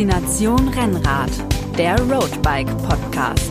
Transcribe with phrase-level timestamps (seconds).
[0.00, 1.30] Faszination Rennrad,
[1.76, 3.50] der Roadbike Podcast.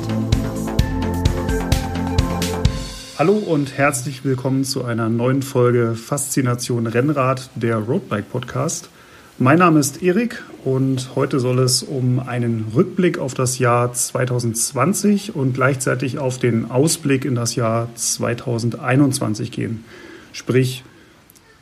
[3.20, 8.90] Hallo und herzlich willkommen zu einer neuen Folge Faszination Rennrad, der Roadbike Podcast.
[9.38, 15.36] Mein Name ist Erik und heute soll es um einen Rückblick auf das Jahr 2020
[15.36, 19.86] und gleichzeitig auf den Ausblick in das Jahr 2021 gehen.
[20.32, 20.84] Sprich,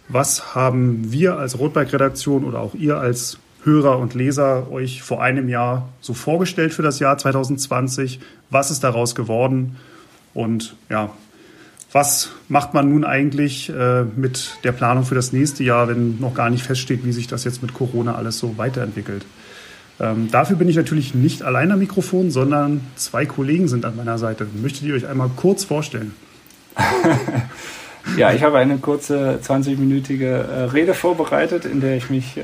[0.08, 5.50] was haben wir als Roadbike-Redaktion oder auch ihr als Hörer und Leser euch vor einem
[5.50, 8.20] Jahr so vorgestellt für das Jahr 2020?
[8.50, 9.76] Was ist daraus geworden?
[10.34, 11.12] Und ja,
[11.92, 16.34] was macht man nun eigentlich äh, mit der Planung für das nächste Jahr, wenn noch
[16.34, 19.26] gar nicht feststeht, wie sich das jetzt mit Corona alles so weiterentwickelt?
[20.00, 24.18] Ähm, dafür bin ich natürlich nicht allein am Mikrofon, sondern zwei Kollegen sind an meiner
[24.18, 24.48] Seite.
[24.62, 26.14] Möchtet ihr euch einmal kurz vorstellen?
[28.16, 32.42] Ja, ich habe eine kurze 20-minütige äh, Rede vorbereitet, in der ich mich äh,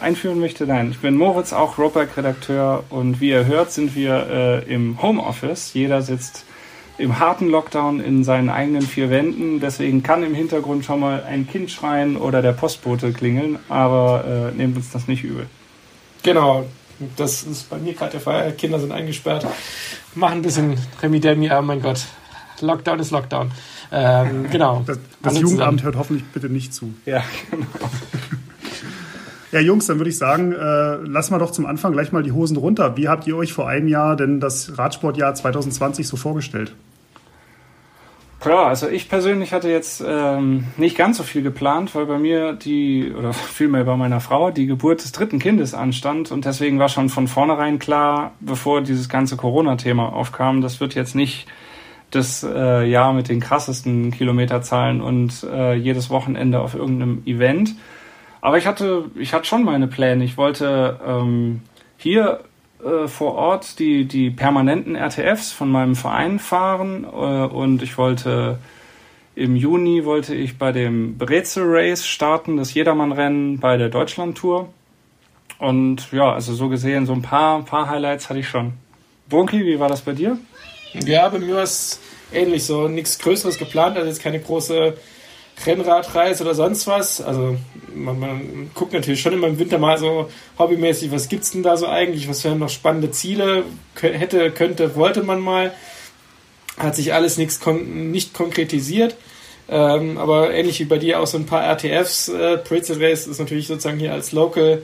[0.00, 0.66] einführen möchte.
[0.66, 5.72] Nein, ich bin Moritz, auch Roadbike-Redakteur und wie ihr hört, sind wir äh, im Homeoffice.
[5.74, 6.44] Jeder sitzt
[6.98, 9.60] im harten Lockdown in seinen eigenen vier Wänden.
[9.60, 14.56] Deswegen kann im Hintergrund schon mal ein Kind schreien oder der Postbote klingeln, aber äh,
[14.56, 15.46] nehmt uns das nicht übel.
[16.24, 16.64] Genau,
[17.16, 18.52] das ist bei mir gerade der Fall.
[18.52, 19.46] Kinder sind eingesperrt,
[20.14, 22.04] machen ein bisschen Remi-Demi, oh mein Gott.
[22.60, 23.52] Lockdown ist Lockdown.
[23.92, 24.82] Ähm, genau.
[24.84, 26.92] Das, das Jugendamt hört hoffentlich bitte nicht zu.
[27.06, 27.66] Ja, genau.
[29.50, 32.32] Ja, Jungs, dann würde ich sagen, äh, lassen wir doch zum Anfang gleich mal die
[32.32, 32.96] Hosen runter.
[32.96, 36.74] Wie habt ihr euch vor einem Jahr denn das Radsportjahr 2020 so vorgestellt?
[38.40, 42.52] Klar, also ich persönlich hatte jetzt ähm, nicht ganz so viel geplant, weil bei mir
[42.52, 46.88] die, oder vielmehr bei meiner Frau, die Geburt des dritten Kindes anstand und deswegen war
[46.88, 51.48] schon von vornherein klar, bevor dieses ganze Corona-Thema aufkam, das wird jetzt nicht
[52.10, 57.74] das äh, Jahr mit den krassesten Kilometerzahlen und äh, jedes Wochenende auf irgendeinem Event.
[58.40, 60.24] Aber ich hatte, ich hatte schon meine Pläne.
[60.24, 61.62] Ich wollte ähm,
[61.96, 62.40] hier
[62.84, 68.58] äh, vor Ort die, die permanenten RTFs von meinem Verein fahren äh, und ich wollte
[69.34, 74.68] im Juni wollte ich bei dem Brezel Race starten, das Jedermann-Rennen bei der Deutschland-Tour.
[75.60, 78.72] Und ja, also so gesehen, so ein paar, ein paar Highlights hatte ich schon.
[79.28, 80.38] Brunki, wie war das bei dir?
[80.92, 82.00] Ja, bei mir war es
[82.32, 82.88] ähnlich so.
[82.88, 84.96] Nichts Größeres geplant, also jetzt keine große
[85.66, 87.20] Rennradreise oder sonst was.
[87.20, 87.56] Also
[87.94, 91.76] man, man, guckt natürlich schon immer im Winter mal so hobbymäßig, was gibt's denn da
[91.76, 93.64] so eigentlich, was wären noch spannende Ziele,
[94.00, 95.72] hätte, könnte, wollte man mal.
[96.76, 99.16] Hat sich alles nichts kon nicht konkretisiert.
[99.68, 102.28] Ähm, aber ähnlich wie bei dir auch so ein paar RTFs.
[102.28, 104.82] Äh, Pretzel Race ist natürlich sozusagen hier als Local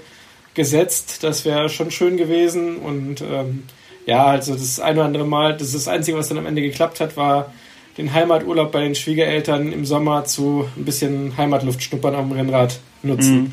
[0.55, 1.23] gesetzt.
[1.23, 2.79] Das wäre schon schön gewesen.
[2.79, 3.63] Und ähm,
[4.07, 6.63] ja, also das ein oder andere Mal, das ist das Einzige, was dann am Ende
[6.63, 7.53] geklappt hat, war
[7.97, 13.35] den Heimaturlaub bei den Schwiegereltern im Sommer zu ein bisschen Heimatluft schnuppern am Rennrad nutzen.
[13.35, 13.53] Mhm.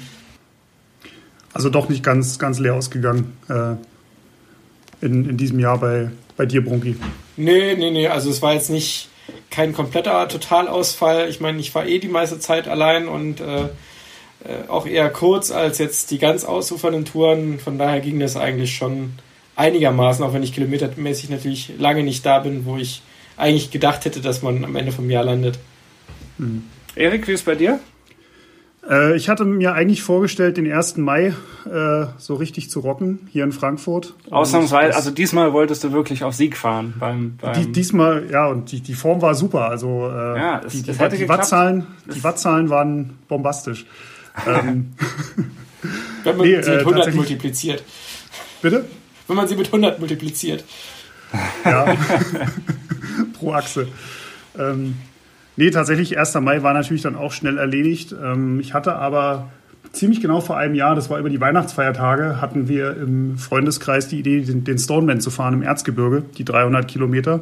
[1.53, 6.63] Also doch nicht ganz, ganz leer ausgegangen äh, in, in diesem Jahr bei, bei dir,
[6.63, 6.95] Brunki.
[7.37, 8.07] Nee, nee, nee.
[8.07, 9.09] Also es war jetzt nicht
[9.49, 11.29] kein kompletter Totalausfall.
[11.29, 13.67] Ich meine, ich war eh die meiste Zeit allein und äh, äh
[14.69, 17.59] auch eher kurz als jetzt die ganz ausufernden Touren.
[17.59, 19.13] Von daher ging das eigentlich schon
[19.55, 23.01] einigermaßen, auch wenn ich kilometermäßig natürlich lange nicht da bin, wo ich
[23.37, 25.59] eigentlich gedacht hätte, dass man am Ende vom Jahr landet.
[26.37, 26.63] Mhm.
[26.95, 27.79] Erik, wie ist es bei dir?
[28.89, 30.97] Äh, ich hatte mir eigentlich vorgestellt, den 1.
[30.97, 31.33] Mai
[31.65, 34.15] äh, so richtig zu rocken hier in Frankfurt.
[34.29, 36.95] Ausnahmsweise, also diesmal wolltest du wirklich auf Sieg fahren.
[36.99, 39.69] Beim, beim die, diesmal, ja, und die, die Form war super.
[39.69, 43.85] Also äh, ja, es, die, die, die Wattzahlen, die Wattzahlen waren bombastisch.
[44.47, 44.93] ähm,
[46.23, 47.83] Wenn man nee, sie mit 100 äh, multipliziert.
[48.61, 48.85] Bitte?
[49.27, 50.63] Wenn man sie mit 100 multipliziert.
[51.65, 51.95] Ja.
[53.33, 53.87] pro Achse.
[54.57, 54.95] Ähm,
[55.55, 56.35] nee, tatsächlich, 1.
[56.35, 58.15] Mai war natürlich dann auch schnell erledigt.
[58.21, 59.49] Ähm, ich hatte aber
[59.91, 64.19] ziemlich genau vor einem Jahr, das war über die Weihnachtsfeiertage, hatten wir im Freundeskreis die
[64.19, 67.41] Idee, den, den Stoneman zu fahren im Erzgebirge, die 300 Kilometer.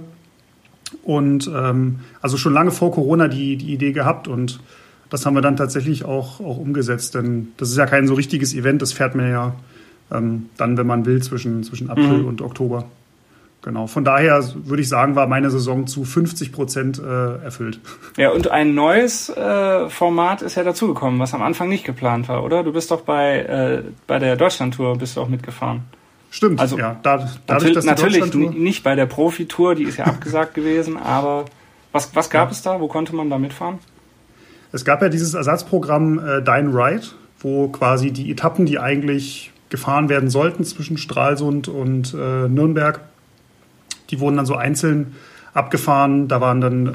[1.04, 4.60] Und ähm, also schon lange vor Corona die, die Idee gehabt und
[5.10, 8.54] das haben wir dann tatsächlich auch, auch umgesetzt, denn das ist ja kein so richtiges
[8.54, 9.56] Event, das fährt man ja
[10.12, 12.28] ähm, dann, wenn man will, zwischen, zwischen April mhm.
[12.28, 12.86] und Oktober.
[13.62, 17.82] Genau, von daher würde ich sagen, war meine Saison zu 50 Prozent äh, erfüllt.
[18.16, 22.44] Ja, und ein neues äh, Format ist ja dazugekommen, was am Anfang nicht geplant war,
[22.44, 22.64] oder?
[22.64, 25.82] Du bist doch bei, äh, bei der Deutschlandtour bist du auch mitgefahren.
[26.32, 27.00] Stimmt, also, ja.
[27.04, 31.46] Da, dadurch, dass natürlich nicht bei der Profitour, die ist ja abgesagt gewesen, aber
[31.92, 32.52] was, was gab ja.
[32.52, 32.80] es da?
[32.80, 33.80] Wo konnte man da mitfahren?
[34.72, 37.08] Es gab ja dieses Ersatzprogramm äh, Dine Ride,
[37.40, 43.02] wo quasi die Etappen, die eigentlich gefahren werden sollten zwischen Stralsund und äh, Nürnberg,
[44.10, 45.16] die wurden dann so einzeln
[45.54, 46.28] abgefahren.
[46.28, 46.92] Da waren dann äh,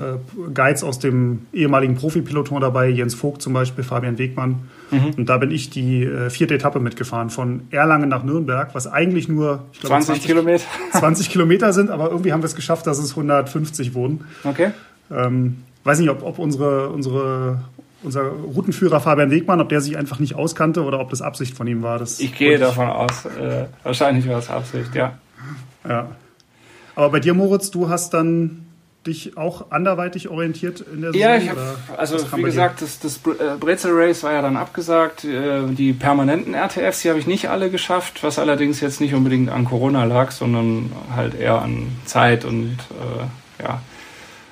[0.52, 4.69] Guides aus dem ehemaligen Profipiloton dabei, Jens Vogt zum Beispiel, Fabian Wegmann.
[4.90, 5.14] Mhm.
[5.16, 9.28] Und da bin ich die äh, vierte Etappe mitgefahren von Erlangen nach Nürnberg, was eigentlich
[9.28, 12.87] nur ich glaube, 20, 20 Kilometer 20 Kilometer sind, aber irgendwie haben wir es geschafft,
[12.87, 14.25] dass es 150 wurden.
[14.44, 14.70] Okay.
[15.11, 17.58] Ähm, weiß nicht, ob, ob unsere, unsere,
[18.02, 21.66] unser Routenführer Fabian Wegmann, ob der sich einfach nicht auskannte oder ob das Absicht von
[21.66, 21.99] ihm war.
[21.99, 23.26] Das ich gehe davon aus.
[23.26, 25.19] Äh, wahrscheinlich war es Absicht, ja.
[25.87, 26.08] Ja.
[26.94, 28.67] Aber bei dir, Moritz, du hast dann
[29.06, 31.29] dich auch anderweitig orientiert in der Saison?
[31.29, 31.61] Ja, ich habe,
[31.96, 35.25] also wie gesagt, das, das äh, Brezel Race war ja dann abgesagt.
[35.25, 39.50] Äh, die permanenten RTFs, die habe ich nicht alle geschafft, was allerdings jetzt nicht unbedingt
[39.50, 42.79] an Corona lag, sondern halt eher an Zeit und
[43.58, 43.81] äh, ja.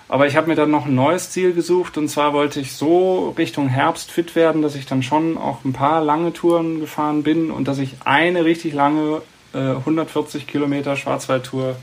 [0.09, 3.31] Aber ich habe mir dann noch ein neues Ziel gesucht und zwar wollte ich so
[3.39, 7.51] Richtung Herbst fit werden, dass ich dann schon auch ein paar lange Touren gefahren bin
[7.51, 9.23] und dass ich eine richtig lange
[9.55, 11.77] äh, 140 Kilometer Schwarzwaldtour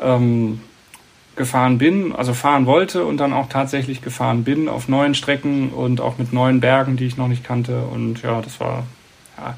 [0.00, 0.60] ähm,
[1.36, 6.00] gefahren bin, also fahren wollte und dann auch tatsächlich gefahren bin auf neuen Strecken und
[6.00, 7.82] auch mit neuen Bergen, die ich noch nicht kannte.
[7.92, 8.84] Und ja, das war,
[9.36, 9.54] ja,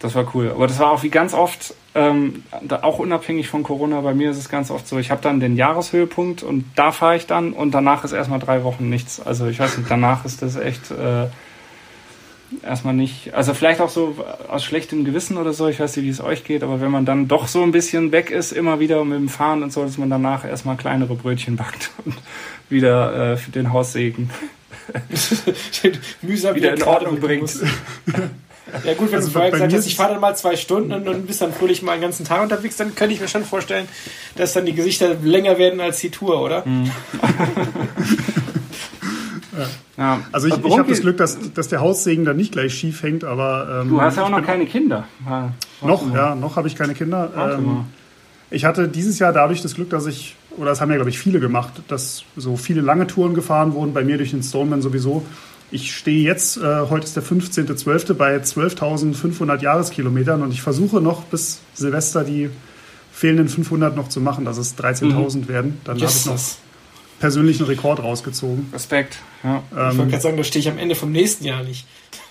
[0.00, 0.50] das war cool.
[0.50, 2.42] Aber das war auch wie ganz oft, ähm,
[2.82, 5.56] auch unabhängig von Corona, bei mir ist es ganz oft so, ich habe dann den
[5.56, 9.20] Jahreshöhepunkt und da fahre ich dann und danach ist erstmal drei Wochen nichts.
[9.20, 11.26] Also ich weiß nicht, danach ist das echt äh,
[12.62, 14.16] erstmal nicht, also vielleicht auch so
[14.48, 17.04] aus schlechtem Gewissen oder so, ich weiß nicht, wie es euch geht, aber wenn man
[17.04, 19.98] dann doch so ein bisschen weg ist, immer wieder mit dem Fahren und so, dass
[19.98, 22.14] man danach erstmal kleinere Brötchen backt und
[22.68, 24.30] wieder äh, für den Haussegen
[26.22, 27.54] mühsam wieder in Ordnung bringt.
[28.84, 31.08] Ja gut, wenn also du vorher gesagt hast, ich fahre dann mal zwei Stunden und,
[31.08, 33.88] und bist dann fröhlich mal einen ganzen Tag unterwegs, dann könnte ich mir schon vorstellen,
[34.36, 36.64] dass dann die Gesichter länger werden als die Tour, oder?
[39.96, 40.20] Ja.
[40.32, 43.24] Also ich, ich habe das Glück, dass, dass der Haussegen dann nicht gleich schief hängt,
[43.24, 43.82] aber...
[43.82, 45.04] Ähm, du hast ja auch noch keine Kinder.
[45.26, 45.52] Ja,
[45.82, 46.14] noch, mal.
[46.14, 47.30] ja, noch habe ich keine Kinder.
[47.36, 47.84] Ähm,
[48.50, 51.18] ich hatte dieses Jahr dadurch das Glück, dass ich, oder das haben ja, glaube ich,
[51.18, 55.24] viele gemacht, dass so viele lange Touren gefahren wurden, bei mir durch den Stoneman sowieso.
[55.70, 61.24] Ich stehe jetzt, äh, heute ist der 15.12., bei 12.500 Jahreskilometern und ich versuche noch
[61.24, 62.48] bis Silvester die
[63.12, 65.48] fehlenden 500 noch zu machen, dass es 13.000 mhm.
[65.48, 65.80] werden.
[65.84, 66.38] Dann habe ich noch
[67.18, 68.70] persönlichen Rekord rausgezogen.
[68.72, 69.18] Respekt.
[69.42, 69.62] Ja.
[69.72, 71.86] Ähm, ich wollte gerade sagen, da stehe ich am Ende vom nächsten Jahr nicht.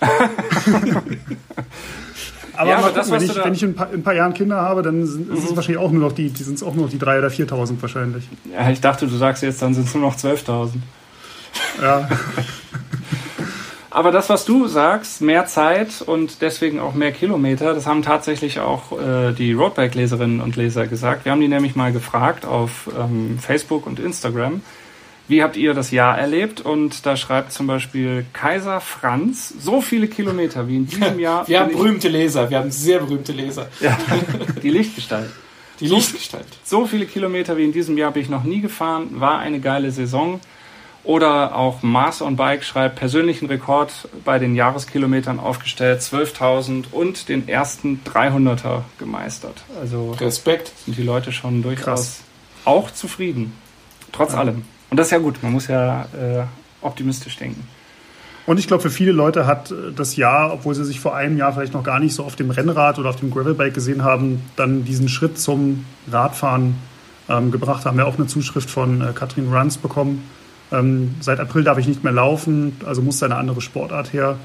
[2.56, 4.34] aber, ja, aber das, wenn, ich, wenn ich in ein, paar, in ein, paar, Jahren
[4.34, 5.56] Kinder habe, dann sind es mhm.
[5.56, 7.82] wahrscheinlich auch nur noch die, die sind es auch nur noch die 3.000 oder 4.000
[7.82, 8.28] wahrscheinlich.
[8.52, 10.74] Ja, ich dachte, du sagst jetzt, dann sind es nur noch 12.000.
[11.82, 12.08] Ja.
[13.98, 18.60] Aber das, was du sagst, mehr Zeit und deswegen auch mehr Kilometer, das haben tatsächlich
[18.60, 21.24] auch äh, die Roadbike-Leserinnen und Leser gesagt.
[21.24, 24.60] Wir haben die nämlich mal gefragt auf ähm, Facebook und Instagram,
[25.26, 26.60] wie habt ihr das Jahr erlebt?
[26.60, 31.48] Und da schreibt zum Beispiel Kaiser Franz, so viele Kilometer wie in diesem Jahr.
[31.48, 33.66] wir haben berühmte Leser, wir haben sehr berühmte Leser.
[33.80, 33.98] Ja,
[34.62, 35.30] die Lichtgestalt.
[35.80, 36.46] Die Lichtgestalt.
[36.62, 39.90] So viele Kilometer wie in diesem Jahr bin ich noch nie gefahren, war eine geile
[39.90, 40.38] Saison.
[41.08, 47.48] Oder auch Mars on Bike schreibt, persönlichen Rekord bei den Jahreskilometern aufgestellt, 12.000 und den
[47.48, 49.64] ersten 300er gemeistert.
[49.80, 50.70] Also Respekt.
[50.84, 52.20] Sind die Leute schon durchaus Krass.
[52.66, 53.54] auch zufrieden.
[54.12, 54.40] Trotz ja.
[54.40, 54.66] allem.
[54.90, 56.44] Und das ist ja gut, man muss ja äh,
[56.82, 57.66] optimistisch denken.
[58.44, 61.54] Und ich glaube, für viele Leute hat das Jahr, obwohl sie sich vor einem Jahr
[61.54, 64.84] vielleicht noch gar nicht so auf dem Rennrad oder auf dem Gravelbike gesehen haben, dann
[64.84, 66.74] diesen Schritt zum Radfahren
[67.30, 67.96] ähm, gebracht haben.
[67.96, 70.28] Wir auch eine Zuschrift von äh, Katrin Runs bekommen
[70.72, 74.36] ähm, seit April darf ich nicht mehr laufen, also muss eine andere Sportart her.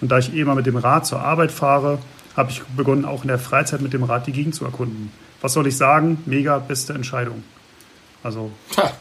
[0.00, 1.98] Und da ich eh immer mit dem Rad zur Arbeit fahre,
[2.36, 5.10] habe ich begonnen, auch in der Freizeit mit dem Rad die Gegend zu erkunden.
[5.40, 6.22] Was soll ich sagen?
[6.26, 7.42] Mega beste Entscheidung.
[8.22, 8.50] Also,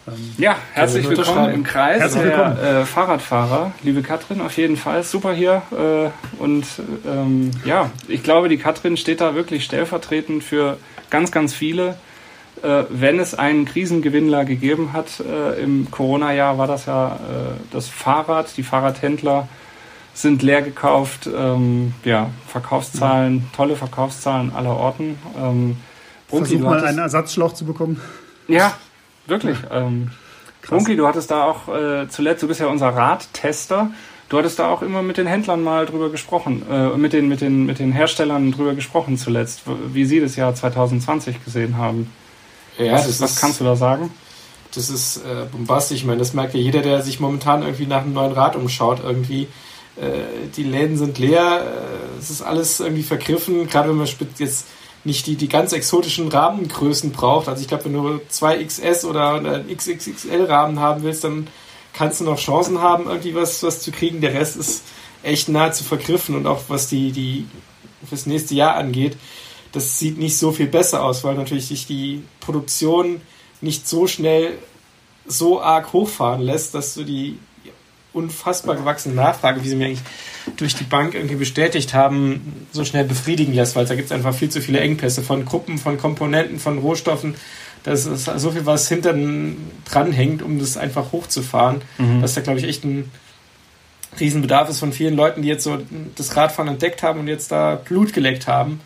[0.06, 5.04] ähm, ja, herzlich willkommen im Kreis herzlich der äh, Fahrradfahrer, liebe Katrin, auf jeden Fall.
[5.04, 5.62] Super hier.
[5.72, 6.66] Äh, und
[7.08, 10.78] ähm, ja, ich glaube, die Katrin steht da wirklich stellvertretend für
[11.10, 11.96] ganz, ganz viele
[12.62, 17.20] wenn es einen Krisengewinnler gegeben hat äh, im Corona-Jahr, war das ja äh,
[17.72, 18.56] das Fahrrad.
[18.56, 19.48] Die Fahrradhändler
[20.14, 21.28] sind leer gekauft.
[21.28, 25.18] Ähm, ja, Verkaufszahlen, tolle Verkaufszahlen aller Orten.
[25.38, 25.78] Ähm,
[26.30, 28.02] Brunki, Versuch mal einen Ersatzschlauch zu bekommen.
[28.48, 28.74] Ja,
[29.28, 29.58] wirklich.
[29.72, 30.12] Ähm,
[30.62, 33.92] Brunki, du hattest da auch äh, zuletzt, du bist ja unser Radtester.
[34.30, 37.42] Du hattest da auch immer mit den Händlern mal drüber gesprochen, äh, mit, den, mit,
[37.42, 42.10] den, mit den Herstellern drüber gesprochen zuletzt, wie sie das Jahr 2020 gesehen haben.
[42.78, 44.12] Ja, was, was ist, kannst du da sagen?
[44.74, 46.00] Das ist äh, bombastisch.
[46.00, 49.02] Ich meine, das merkt ja jeder, der sich momentan irgendwie nach einem neuen Rad umschaut.
[49.04, 49.48] Irgendwie,
[49.98, 53.68] äh, die Läden sind leer, äh, es ist alles irgendwie vergriffen.
[53.68, 54.68] Gerade wenn man jetzt
[55.04, 57.48] nicht die, die ganz exotischen Rahmengrößen braucht.
[57.50, 61.48] Also ich glaube, wenn du 2XS oder einen XXXL-Rahmen haben willst, dann
[61.94, 64.22] kannst du noch Chancen haben, irgendwie was, was zu kriegen.
[64.22, 64.84] Der Rest ist
[65.22, 67.48] echt nahezu vergriffen und auch was die, die
[68.08, 69.18] fürs nächste Jahr angeht
[69.74, 73.22] das sieht nicht so viel besser aus, weil natürlich sich die Produktion
[73.60, 74.54] nicht so schnell
[75.26, 77.38] so arg hochfahren lässt, dass du die
[78.14, 80.04] unfassbar gewachsene Nachfrage, wie sie mir eigentlich
[80.58, 84.36] durch die Bank irgendwie bestätigt haben, so schnell befriedigen lässt, weil da gibt es einfach
[84.36, 87.36] viel zu viele Engpässe von Gruppen, von Komponenten, von Rohstoffen.
[87.84, 92.22] Das ist so viel, was hinten dran hängt, um das einfach hochzufahren, mhm.
[92.22, 93.12] dass da, glaube ich, echt ein
[94.20, 95.80] Riesenbedarf ist von vielen Leuten, die jetzt so
[96.16, 98.80] das Radfahren entdeckt haben und jetzt da Blut geleckt haben.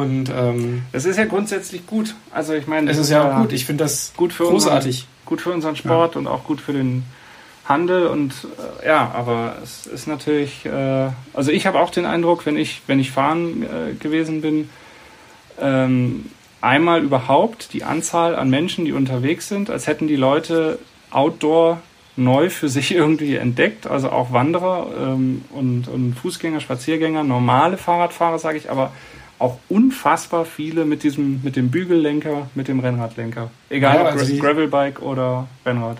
[0.00, 2.14] Und ähm, das ist ja grundsätzlich gut.
[2.30, 3.52] Also ich meine, es ist ja auch gut.
[3.52, 6.20] Ich finde das gut für großartig, unseren, gut für unseren Sport ja.
[6.20, 7.04] und auch gut für den
[7.70, 8.32] Handel und
[8.82, 12.82] äh, ja, aber es ist natürlich, äh, also ich habe auch den Eindruck, wenn ich,
[12.88, 14.68] wenn ich fahren äh, gewesen bin,
[15.60, 16.26] ähm,
[16.60, 20.78] einmal überhaupt die Anzahl an Menschen, die unterwegs sind, als hätten die Leute
[21.10, 21.80] Outdoor
[22.16, 28.38] neu für sich irgendwie entdeckt, also auch Wanderer ähm, und, und Fußgänger, Spaziergänger, normale Fahrradfahrer,
[28.40, 28.92] sage ich, aber
[29.40, 33.50] auch unfassbar viele mit diesem, mit dem Bügellenker, mit dem Rennradlenker.
[33.70, 35.96] Egal ja, also ob Gravelbike oder Rennrad.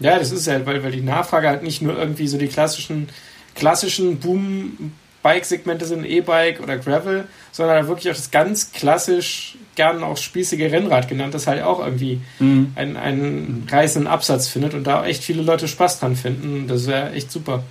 [0.00, 3.08] Ja, das ist halt, weil, weil die Nachfrage halt nicht nur irgendwie so die klassischen,
[3.54, 10.16] klassischen Boom-Bike-Segmente sind, E-Bike oder Gravel, sondern halt wirklich auch das ganz klassisch, gern auch
[10.16, 12.72] spießige Rennrad genannt, das halt auch irgendwie mhm.
[12.74, 16.66] einen, einen reißenden Absatz findet und da echt viele Leute Spaß dran finden.
[16.66, 17.62] Das wäre echt super.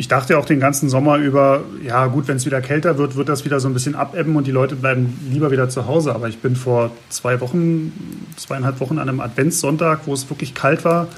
[0.00, 3.28] Ich dachte auch den ganzen Sommer über, ja gut, wenn es wieder kälter wird, wird
[3.28, 6.14] das wieder so ein bisschen abebben und die Leute bleiben lieber wieder zu Hause.
[6.14, 7.92] Aber ich bin vor zwei Wochen,
[8.38, 11.08] zweieinhalb Wochen an einem Adventssonntag, wo es wirklich kalt war,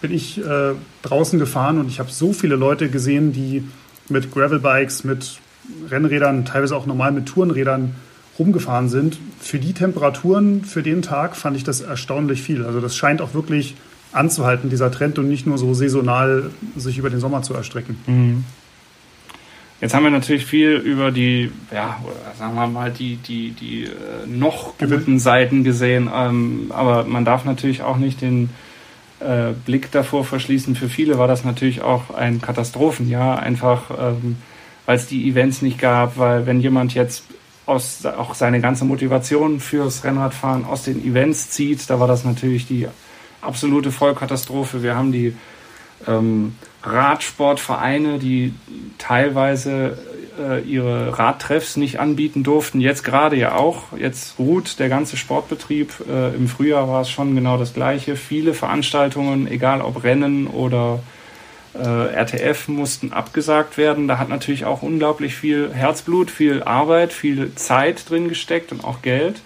[0.00, 0.72] bin ich äh,
[1.02, 3.62] draußen gefahren und ich habe so viele Leute gesehen, die
[4.08, 5.38] mit Gravelbikes, mit
[5.88, 7.94] Rennrädern, teilweise auch normal mit Tourenrädern
[8.40, 9.20] rumgefahren sind.
[9.38, 12.64] Für die Temperaturen, für den Tag fand ich das erstaunlich viel.
[12.64, 13.76] Also das scheint auch wirklich
[14.12, 17.96] anzuhalten, dieser Trend, und nicht nur so saisonal sich über den Sommer zu erstrecken.
[18.06, 18.44] Mhm.
[19.80, 21.98] Jetzt haben wir natürlich viel über die, ja,
[22.38, 23.88] sagen wir mal, die, die, die äh,
[24.28, 28.50] noch guten Seiten gesehen, ähm, aber man darf natürlich auch nicht den
[29.18, 30.76] äh, Blick davor verschließen.
[30.76, 34.36] Für viele war das natürlich auch ein Katastrophenjahr, einfach ähm,
[34.86, 37.24] weil es die Events nicht gab, weil wenn jemand jetzt
[37.66, 42.66] aus, auch seine ganze Motivation fürs Rennradfahren aus den Events zieht, da war das natürlich
[42.66, 42.86] die
[43.42, 44.82] absolute Vollkatastrophe.
[44.82, 45.36] Wir haben die
[46.06, 48.54] ähm, Radsportvereine, die
[48.98, 49.98] teilweise
[50.38, 52.80] äh, ihre Radtreffs nicht anbieten durften.
[52.80, 53.96] Jetzt gerade ja auch.
[53.96, 55.92] Jetzt ruht der ganze Sportbetrieb.
[56.08, 58.16] Äh, Im Frühjahr war es schon genau das Gleiche.
[58.16, 61.00] Viele Veranstaltungen, egal ob Rennen oder
[61.74, 64.08] äh, RTF, mussten abgesagt werden.
[64.08, 69.02] Da hat natürlich auch unglaublich viel Herzblut, viel Arbeit, viel Zeit drin gesteckt und auch
[69.02, 69.40] Geld.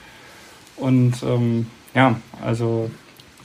[0.77, 2.91] Und ähm, ja, also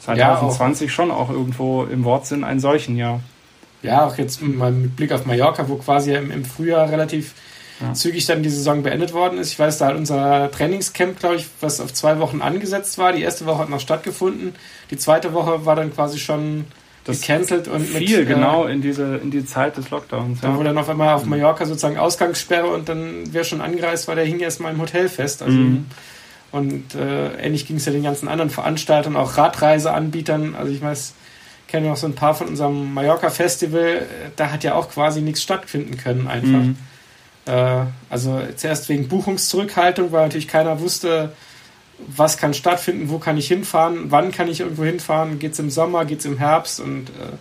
[0.01, 3.21] 2020 ja, schon auch irgendwo im Wortsinn ein solchen Jahr.
[3.83, 7.33] Ja, auch jetzt mal mit Blick auf Mallorca, wo quasi im, im Frühjahr relativ
[7.81, 7.93] ja.
[7.93, 9.51] zügig dann die Saison beendet worden ist.
[9.51, 13.11] Ich weiß, da hat unser Trainingscamp, glaube ich, was auf zwei Wochen angesetzt war.
[13.11, 14.53] Die erste Woche hat noch stattgefunden.
[14.91, 16.65] Die zweite Woche war dann quasi schon
[17.03, 20.41] das gecancelt und viel mit, genau in diese in die Zeit des Lockdowns.
[20.41, 20.49] Ja.
[20.49, 24.15] Da wurde dann auf einmal auf Mallorca sozusagen Ausgangssperre und dann wer schon angereist war,
[24.15, 25.41] der hing erstmal im Hotel fest.
[25.41, 25.87] Also mhm.
[26.51, 30.55] Und äh, ähnlich ging es ja den ganzen anderen Veranstaltern, auch Radreiseanbietern.
[30.55, 31.13] Also ich weiß,
[31.67, 34.05] kenne noch so ein paar von unserem Mallorca-Festival,
[34.35, 36.49] da hat ja auch quasi nichts stattfinden können einfach.
[36.49, 36.75] Mhm.
[37.45, 41.31] Äh, also zuerst wegen Buchungszurückhaltung, weil natürlich keiner wusste,
[42.07, 45.69] was kann stattfinden, wo kann ich hinfahren, wann kann ich irgendwo hinfahren, geht es im
[45.69, 47.33] Sommer, geht es im Herbst und äh,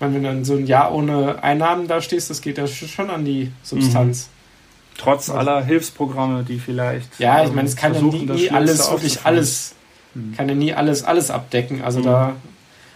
[0.00, 3.24] wenn du dann so ein Jahr ohne Einnahmen da stehst, das geht ja schon an
[3.24, 4.26] die Substanz.
[4.26, 4.39] Mhm.
[4.98, 7.18] Trotz aller Hilfsprogramme, die vielleicht.
[7.18, 9.74] Ja, ich meine, es kann ja nie, nie alles, wirklich alles,
[10.14, 10.34] mhm.
[10.36, 11.82] kann ja nie alles, alles abdecken.
[11.82, 12.04] Also mhm.
[12.04, 12.36] da,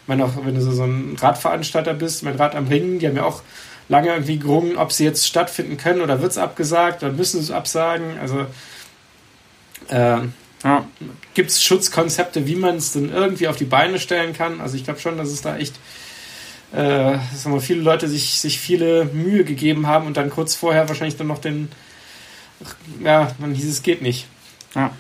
[0.03, 3.17] ich meine, auch wenn du so, ein Radveranstalter bist, mein Rad am Ring, die haben
[3.17, 3.43] ja auch
[3.89, 7.45] lange irgendwie gerungen, ob sie jetzt stattfinden können oder wird es abgesagt oder müssen sie
[7.45, 8.19] es absagen.
[8.21, 8.47] Also
[9.89, 10.19] äh,
[10.65, 10.87] ja.
[11.35, 14.61] gibt es Schutzkonzepte, wie man es denn irgendwie auf die Beine stellen kann.
[14.61, 15.75] Also ich glaube schon, dass es da echt
[16.75, 20.89] äh, sagen wir, viele Leute sich, sich viele Mühe gegeben haben und dann kurz vorher
[20.89, 21.69] wahrscheinlich dann noch den
[23.01, 24.27] ja, dann hieß es geht nicht.
[24.75, 24.91] Ja.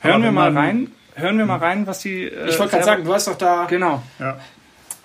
[0.00, 0.90] Hören wir mal rein.
[1.14, 2.24] Hören wir mal rein, was die.
[2.24, 3.66] Äh, ich wollte gerade sagen, du hast doch da.
[3.68, 4.02] Genau.
[4.18, 4.38] Ja.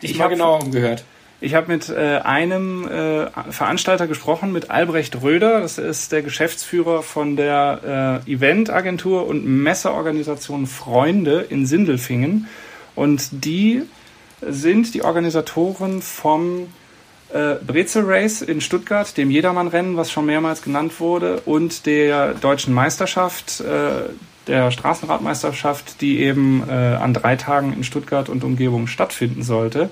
[0.02, 1.06] Ich mal genauer umgehört.
[1.44, 5.62] Ich habe mit äh, einem äh, Veranstalter gesprochen, mit Albrecht Röder.
[5.62, 12.48] Das ist der Geschäftsführer von der äh, Eventagentur und Messeorganisation Freunde in Sindelfingen.
[12.94, 13.84] Und die
[14.42, 16.68] sind die Organisatoren vom
[17.34, 22.74] äh, Brezel Race in Stuttgart, dem Jedermann-Rennen, was schon mehrmals genannt wurde, und der deutschen
[22.74, 24.10] Meisterschaft, äh,
[24.48, 29.90] der Straßenradmeisterschaft, die eben äh, an drei Tagen in Stuttgart und Umgebung stattfinden sollte.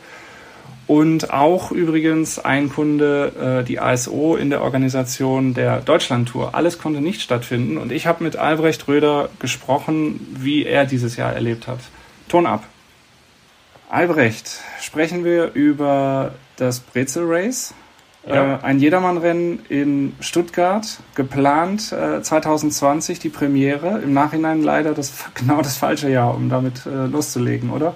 [0.88, 6.56] Und auch übrigens ein Kunde, äh, die ASO in der Organisation der Deutschlandtour.
[6.56, 7.78] Alles konnte nicht stattfinden.
[7.78, 11.80] Und ich habe mit Albrecht Röder gesprochen, wie er dieses Jahr erlebt hat.
[12.28, 12.64] Ton ab.
[13.88, 17.74] Albrecht, sprechen wir über das Brezel Race.
[18.28, 18.56] Ja.
[18.56, 24.00] Äh, ein Jedermannrennen in Stuttgart, geplant äh, 2020 die Premiere.
[24.00, 27.96] Im Nachhinein leider das genau das falsche Jahr, um damit äh, loszulegen, oder?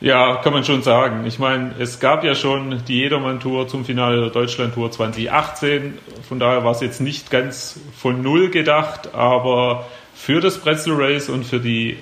[0.00, 1.26] Ja, kann man schon sagen.
[1.26, 5.98] Ich meine, es gab ja schon die Jedermann-Tour zum Finale der Deutschland-Tour 2018.
[6.26, 11.28] Von daher war es jetzt nicht ganz von Null gedacht, aber für das Pretzel Race
[11.28, 11.98] und für die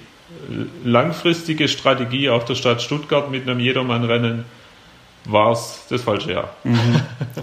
[0.85, 4.45] langfristige Strategie auch der Stadt Stuttgart mit einem Jedermann-Rennen
[5.25, 6.51] war es das falsche Jahr.
[6.65, 7.01] Mhm.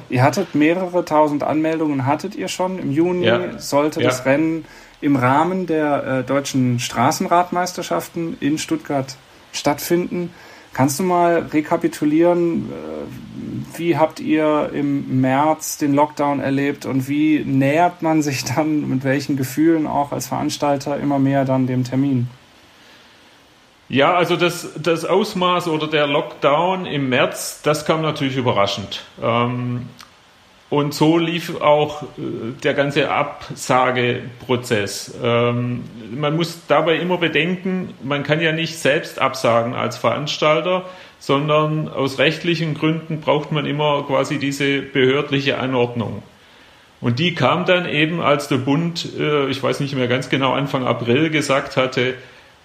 [0.09, 2.79] ihr hattet mehrere tausend Anmeldungen, hattet ihr schon.
[2.79, 3.57] Im Juni ja.
[3.59, 4.09] sollte ja.
[4.09, 4.65] das Rennen
[5.01, 9.15] im Rahmen der äh, deutschen Straßenradmeisterschaften in Stuttgart
[9.51, 10.31] stattfinden.
[10.73, 17.43] Kannst du mal rekapitulieren, äh, wie habt ihr im März den Lockdown erlebt und wie
[17.45, 22.29] nähert man sich dann mit welchen Gefühlen auch als Veranstalter immer mehr dann dem Termin?
[23.87, 29.03] Ja, also das, das Ausmaß oder der Lockdown im März, das kam natürlich überraschend.
[29.21, 29.89] Ähm,
[30.71, 32.07] und so lief auch äh,
[32.63, 35.13] der ganze Absageprozess.
[35.23, 35.83] Ähm,
[36.15, 40.85] man muss dabei immer bedenken, man kann ja nicht selbst absagen als Veranstalter,
[41.19, 46.23] sondern aus rechtlichen Gründen braucht man immer quasi diese behördliche Anordnung.
[47.01, 50.53] Und die kam dann eben, als der Bund, äh, ich weiß nicht mehr ganz genau,
[50.53, 52.15] Anfang April gesagt hatte,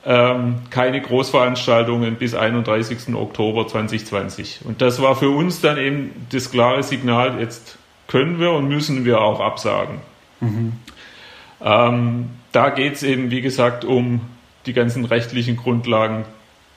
[0.05, 3.15] ähm, keine Großveranstaltungen bis 31.
[3.15, 4.61] Oktober 2020.
[4.65, 9.05] Und das war für uns dann eben das klare Signal, jetzt können wir und müssen
[9.05, 9.99] wir auch absagen.
[10.41, 10.73] Mhm.
[11.63, 14.21] Ähm, da geht es eben, wie gesagt, um
[14.67, 16.25] die ganzen rechtlichen Grundlagen.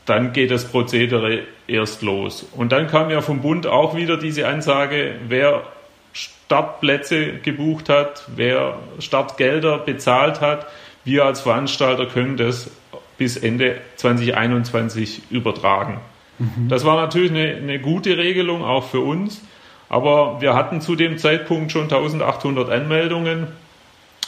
[0.06, 2.46] Dann geht das Prozedere erst los.
[2.56, 5.64] Und dann kam ja vom Bund auch wieder diese Ansage, wer
[6.12, 10.68] Startplätze gebucht hat, wer Startgelder bezahlt hat,
[11.06, 12.70] wir als Veranstalter können das
[13.18, 16.00] bis Ende 2021 übertragen.
[16.40, 16.68] Mhm.
[16.70, 19.42] Das war natürlich eine, eine gute Regelung auch für uns.
[19.90, 23.48] Aber wir hatten zu dem Zeitpunkt schon 1800 Anmeldungen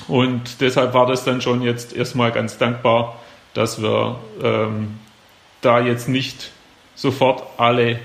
[0.07, 3.19] und deshalb war das dann schon jetzt erstmal ganz dankbar,
[3.53, 4.99] dass wir ähm,
[5.61, 6.51] da jetzt nicht
[6.95, 7.99] sofort alle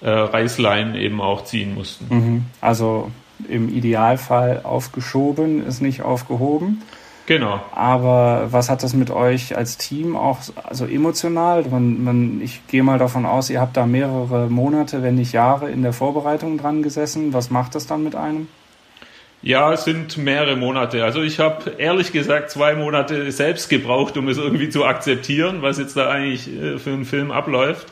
[0.00, 2.06] äh, Reißleinen eben auch ziehen mussten.
[2.08, 2.46] Mhm.
[2.60, 3.10] Also
[3.48, 6.82] im Idealfall aufgeschoben, ist nicht aufgehoben.
[7.26, 7.60] Genau.
[7.72, 11.64] Aber was hat das mit euch als Team auch, also emotional?
[11.70, 15.70] Man, man, ich gehe mal davon aus, ihr habt da mehrere Monate, wenn nicht Jahre
[15.70, 17.32] in der Vorbereitung dran gesessen.
[17.32, 18.48] Was macht das dann mit einem?
[19.42, 21.02] Ja, es sind mehrere Monate.
[21.02, 25.78] Also ich habe ehrlich gesagt zwei Monate selbst gebraucht, um es irgendwie zu akzeptieren, was
[25.78, 27.86] jetzt da eigentlich äh, für einen Film abläuft.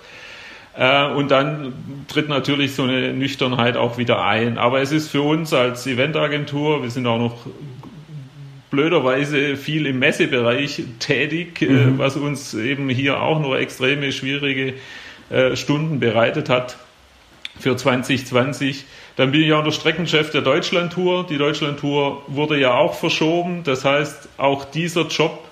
[0.77, 1.73] Äh, und dann
[2.07, 4.59] tritt natürlich so eine Nüchternheit auch wieder ein.
[4.59, 7.47] Aber es ist für uns als Eventagentur, wir sind auch noch
[8.71, 11.99] blöderweise viel im Messebereich tätig, äh, mhm.
[11.99, 14.75] was uns eben hier auch nur extreme schwierige
[15.31, 16.77] äh, Stunden bereitet hat
[17.59, 18.85] für 2020.
[19.17, 21.27] Dann bin ich auch der Streckenchef der Deutschlandtour.
[21.27, 23.63] Die Deutschlandtour wurde ja auch verschoben.
[23.65, 25.48] Das heißt, auch dieser Job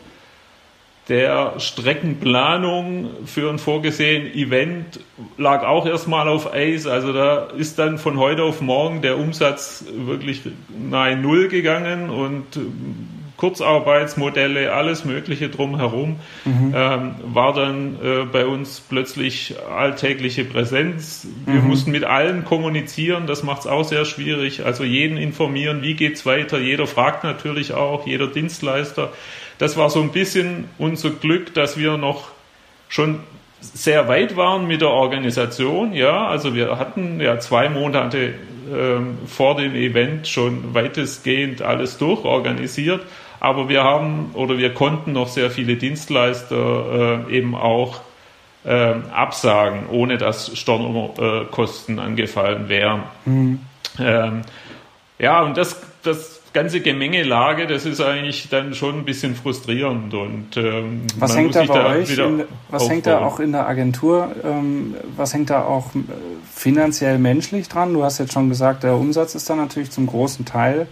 [1.09, 5.01] der Streckenplanung für ein vorgesehen Event
[5.38, 6.87] lag auch erstmal auf Eis.
[6.87, 12.59] Also da ist dann von heute auf morgen der Umsatz wirklich nahe Null gegangen und
[13.37, 16.73] Kurzarbeitsmodelle, alles Mögliche drumherum, mhm.
[16.75, 21.27] ähm, war dann äh, bei uns plötzlich alltägliche Präsenz.
[21.45, 21.69] Wir mhm.
[21.69, 24.64] mussten mit allen kommunizieren, das macht es auch sehr schwierig.
[24.64, 26.59] Also jeden informieren, wie geht's weiter.
[26.59, 29.12] Jeder fragt natürlich auch, jeder Dienstleister.
[29.59, 32.29] Das war so ein bisschen unser Glück, dass wir noch
[32.88, 33.21] schon
[33.61, 35.92] sehr weit waren mit der Organisation.
[35.92, 38.35] Ja, also wir hatten ja zwei Monate
[38.73, 43.03] ähm, vor dem Event schon weitestgehend alles durchorganisiert
[43.40, 48.01] aber wir haben oder wir konnten noch sehr viele Dienstleister äh, eben auch
[48.64, 53.03] äh, absagen, ohne dass Stornokosten angefallen wären.
[53.25, 53.61] Mhm.
[53.99, 54.42] Ähm,
[55.19, 60.57] ja, und das, das ganze Gemengelage, das ist eigentlich dann schon ein bisschen frustrierend und
[60.57, 62.19] ähm, was hängt da bei euch?
[62.19, 62.90] In, was aufbauen.
[62.90, 64.33] hängt da auch in der Agentur?
[64.45, 65.99] Ähm, was hängt da auch äh,
[66.53, 67.92] finanziell menschlich dran?
[67.92, 70.88] Du hast jetzt schon gesagt, der Umsatz ist da natürlich zum großen Teil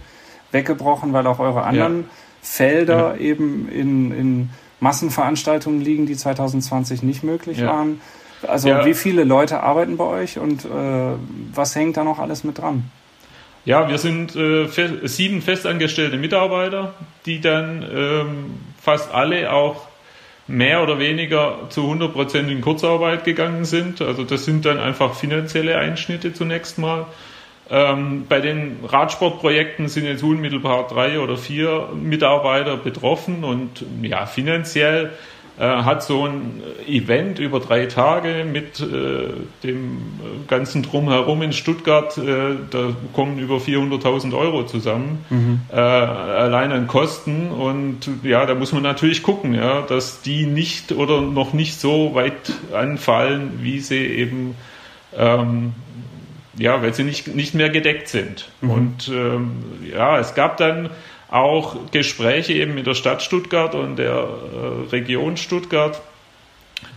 [0.51, 2.09] weggebrochen, weil auch eure anderen ja
[2.45, 3.17] Felder ja.
[3.17, 4.49] eben in, in
[4.79, 7.67] Massenveranstaltungen liegen, die 2020 nicht möglich ja.
[7.67, 8.01] waren.
[8.47, 10.67] Also wie viele Leute arbeiten bei euch und äh,
[11.53, 12.91] was hängt da noch alles mit dran?
[13.65, 14.67] Ja, wir sind äh,
[15.07, 16.93] sieben festangestellte Mitarbeiter,
[17.25, 19.87] die dann ähm, fast alle auch
[20.47, 24.01] mehr oder weniger zu 100 Prozent in Kurzarbeit gegangen sind.
[24.01, 27.07] Also das sind dann einfach finanzielle Einschnitte zunächst mal.
[27.67, 35.09] Ähm, bei den Radsportprojekten sind jetzt unmittelbar drei oder vier Mitarbeiter betroffen und ja, finanziell
[35.63, 39.29] hat so ein Event über drei Tage mit äh,
[39.63, 42.17] dem ganzen Drumherum in Stuttgart.
[42.17, 45.61] Äh, da kommen über 400.000 Euro zusammen, mhm.
[45.71, 47.51] äh, allein an Kosten.
[47.51, 52.15] Und ja, da muss man natürlich gucken, ja, dass die nicht oder noch nicht so
[52.15, 54.55] weit anfallen, wie sie eben
[55.17, 55.73] ähm,
[56.57, 58.49] ja, weil sie nicht, nicht mehr gedeckt sind.
[58.61, 58.69] Mhm.
[58.69, 59.51] Und ähm,
[59.91, 60.89] ja, es gab dann
[61.29, 66.01] auch Gespräche eben mit der Stadt Stuttgart und der äh, Region Stuttgart,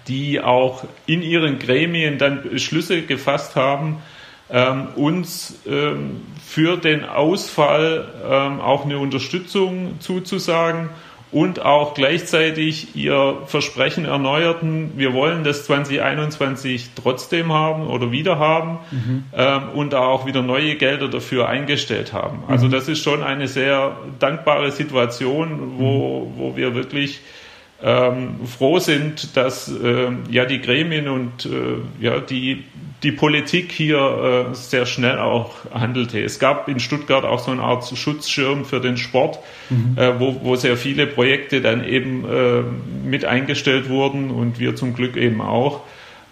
[0.06, 4.02] die auch in ihren Gremien dann Beschlüsse gefasst haben,
[4.50, 10.88] ähm, uns ähm, für den Ausfall ähm, auch eine Unterstützung zuzusagen
[11.30, 18.78] und auch gleichzeitig ihr Versprechen erneuerten, wir wollen das 2021 trotzdem haben oder wieder haben
[18.90, 19.24] mhm.
[19.34, 22.44] ähm, und auch wieder neue Gelder dafür eingestellt haben.
[22.48, 22.70] Also mhm.
[22.70, 26.38] das ist schon eine sehr dankbare Situation, wo, mhm.
[26.38, 27.20] wo wir wirklich
[27.82, 32.64] ähm, froh sind, dass äh, ja die Gremien und äh, ja die
[33.02, 36.20] die Politik hier äh, sehr schnell auch handelte.
[36.20, 39.38] Es gab in Stuttgart auch so eine Art Schutzschirm für den Sport,
[39.70, 39.96] mhm.
[39.96, 42.62] äh, wo, wo sehr viele Projekte dann eben äh,
[43.06, 45.82] mit eingestellt wurden und wir zum Glück eben auch.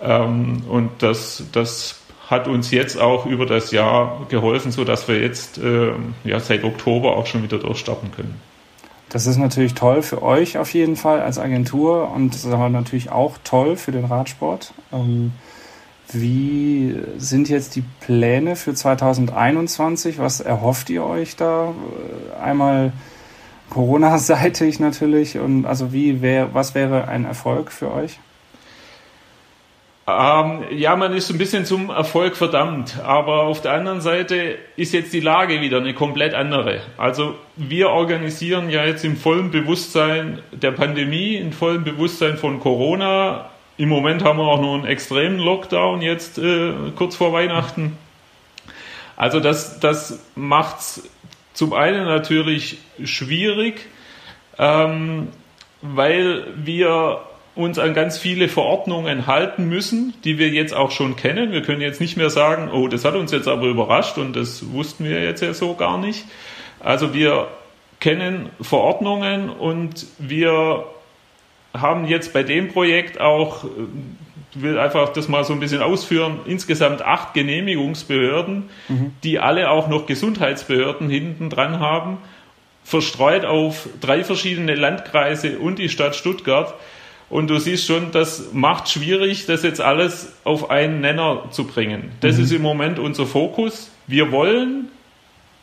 [0.01, 5.21] Ähm, und das, das hat uns jetzt auch über das Jahr geholfen, so dass wir
[5.21, 5.93] jetzt äh,
[6.25, 8.41] ja seit Oktober auch schon wieder durchstarten können.
[9.09, 12.69] Das ist natürlich toll für euch auf jeden Fall als Agentur und das ist aber
[12.69, 14.75] natürlich auch toll für den Radsport.
[14.93, 15.33] Ähm,
[16.13, 20.19] wie sind jetzt die Pläne für 2021?
[20.19, 21.73] Was erhofft ihr euch da?
[22.41, 22.93] Einmal
[23.71, 28.21] Corona-seitig natürlich und also wie wär, was wäre ein Erfolg für euch?
[30.09, 34.93] Ähm, ja, man ist ein bisschen zum Erfolg verdammt, aber auf der anderen Seite ist
[34.93, 36.81] jetzt die Lage wieder eine komplett andere.
[36.97, 43.51] Also wir organisieren ja jetzt im vollen Bewusstsein der Pandemie, im vollen Bewusstsein von Corona
[43.79, 47.99] im Moment haben wir auch noch einen extremen Lockdown jetzt äh, kurz vor Weihnachten.
[49.17, 51.11] Also das, das macht es
[51.53, 53.87] zum einen natürlich schwierig,
[54.59, 55.29] ähm,
[55.83, 57.21] weil wir
[57.57, 61.53] uns an ganz viele Verordnungen halten müssen, die wir jetzt auch schon kennen.
[61.53, 64.73] Wir können jetzt nicht mehr sagen, oh, das hat uns jetzt aber überrascht und das
[64.73, 66.27] wussten wir jetzt ja so gar nicht.
[66.81, 67.49] Also wir
[67.99, 70.85] kennen Verordnungen und wir
[71.75, 73.69] haben jetzt bei dem Projekt auch, äh,
[74.55, 79.13] will einfach das mal so ein bisschen ausführen, insgesamt acht Genehmigungsbehörden, mhm.
[79.23, 82.19] die alle auch noch Gesundheitsbehörden hinten dran haben,
[82.85, 86.75] verstreut auf drei verschiedene Landkreise und die Stadt Stuttgart.
[87.29, 92.13] Und du siehst schon, das macht schwierig, das jetzt alles auf einen Nenner zu bringen.
[92.21, 92.45] Das mhm.
[92.45, 93.91] ist im Moment unser Fokus.
[94.07, 94.89] Wir wollen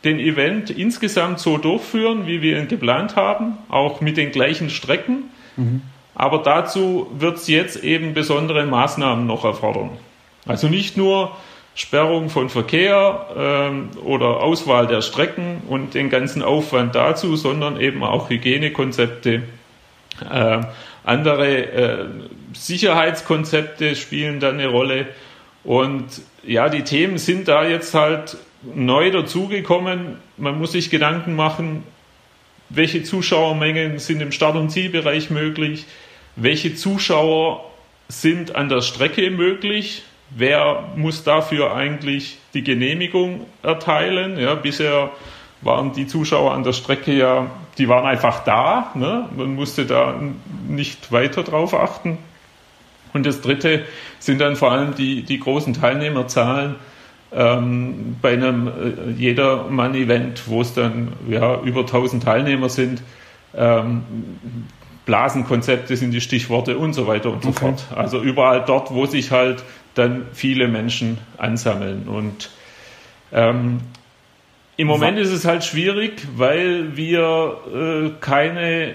[0.04, 5.30] den Event insgesamt so durchführen, wie wir ihn geplant haben, auch mit den gleichen Strecken.
[5.56, 5.82] Mhm.
[6.14, 9.90] Aber dazu wird es jetzt eben besondere Maßnahmen noch erfordern.
[10.46, 11.32] Also nicht nur
[11.74, 18.04] Sperrung von Verkehr ähm, oder Auswahl der Strecken und den ganzen Aufwand dazu, sondern eben
[18.04, 19.42] auch Hygienekonzepte.
[20.30, 20.60] Äh,
[21.04, 22.06] andere äh,
[22.54, 25.06] Sicherheitskonzepte spielen da eine Rolle.
[25.62, 26.06] Und
[26.42, 30.16] ja, die Themen sind da jetzt halt neu dazugekommen.
[30.36, 31.84] Man muss sich Gedanken machen,
[32.70, 35.84] welche Zuschauermengen sind im Start- und Zielbereich möglich,
[36.36, 37.70] welche Zuschauer
[38.08, 44.38] sind an der Strecke möglich, wer muss dafür eigentlich die Genehmigung erteilen.
[44.38, 45.10] Ja, bisher
[45.60, 49.28] waren die Zuschauer an der Strecke ja, die waren einfach da, ne?
[49.36, 50.14] man musste da
[50.68, 52.18] nicht weiter drauf achten.
[53.12, 53.84] Und das Dritte
[54.18, 56.76] sind dann vor allem die, die großen Teilnehmerzahlen
[57.32, 63.02] ähm, bei einem äh, Jedermann-Event, wo es dann ja, über 1000 Teilnehmer sind.
[63.54, 64.02] Ähm,
[65.04, 67.60] Blasenkonzepte sind die Stichworte und so weiter und so okay.
[67.60, 67.84] fort.
[67.94, 69.62] Also überall dort, wo sich halt
[69.94, 72.08] dann viele Menschen ansammeln.
[72.08, 72.50] Und
[73.32, 73.80] ähm,
[74.76, 78.94] im Moment ist es halt schwierig, weil wir äh, keine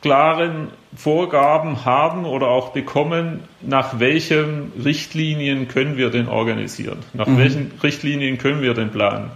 [0.00, 7.38] klaren Vorgaben haben oder auch bekommen, nach welchen Richtlinien können wir denn organisieren, nach mhm.
[7.38, 9.30] welchen Richtlinien können wir denn planen.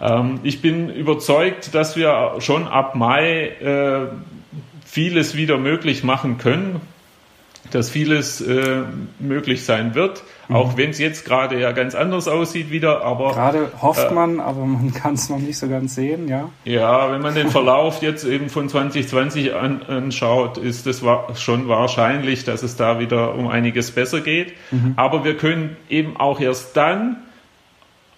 [0.00, 4.06] Ähm, ich bin überzeugt, dass wir schon ab Mai äh,
[4.84, 6.80] vieles wieder möglich machen können,
[7.70, 8.82] dass vieles äh,
[9.18, 10.56] möglich sein wird, mhm.
[10.56, 14.40] auch wenn es jetzt gerade ja ganz anders aussieht wieder, aber gerade hofft äh, man,
[14.40, 16.50] aber man kann es noch nicht so ganz sehen, ja.
[16.64, 21.02] Ja, wenn man den Verlauf jetzt eben von 2020 an, anschaut, ist es
[21.36, 24.94] schon wahrscheinlich, dass es da wieder um einiges besser geht, mhm.
[24.96, 27.16] aber wir können eben auch erst dann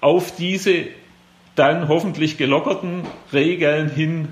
[0.01, 0.85] auf diese
[1.57, 4.29] dann hoffentlich gelockerten Regeln hin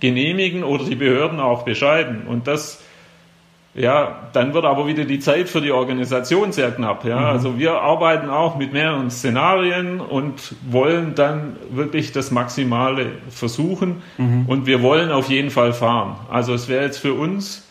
[0.00, 2.26] genehmigen oder die Behörden auch bescheiden.
[2.26, 2.82] Und das
[3.76, 7.04] ja, dann wird aber wieder die Zeit für die Organisation sehr knapp.
[7.04, 7.20] Ja?
[7.20, 7.26] Mhm.
[7.26, 14.02] Also wir arbeiten auch mit mehreren Szenarien und wollen dann wirklich das Maximale versuchen.
[14.16, 14.46] Mhm.
[14.46, 16.16] Und wir wollen auf jeden Fall fahren.
[16.30, 17.66] Also es wäre jetzt für uns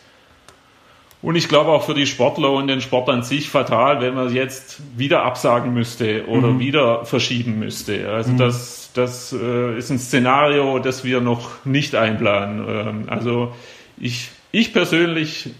[1.22, 4.32] und ich glaube auch für die Sportler und den Sport an sich fatal, wenn man
[4.32, 6.60] jetzt wieder absagen müsste oder mhm.
[6.60, 8.10] wieder verschieben müsste.
[8.10, 8.38] Also mhm.
[8.38, 12.64] das, das äh, ist ein Szenario, das wir noch nicht einplanen.
[12.68, 13.52] Ähm, also
[13.98, 15.50] ich, ich persönlich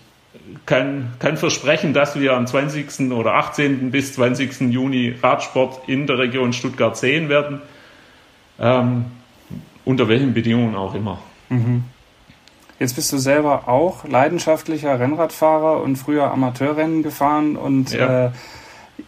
[0.65, 3.13] kann, kann versprechen, dass wir am 20.
[3.13, 3.91] oder 18.
[3.91, 4.73] bis 20.
[4.73, 7.61] Juni Radsport in der Region Stuttgart sehen werden.
[8.59, 9.07] Ähm,
[9.85, 11.19] unter welchen Bedingungen auch immer.
[11.49, 11.85] Mhm.
[12.79, 18.27] Jetzt bist du selber auch leidenschaftlicher Rennradfahrer und früher Amateurrennen gefahren und ja.
[18.27, 18.31] äh,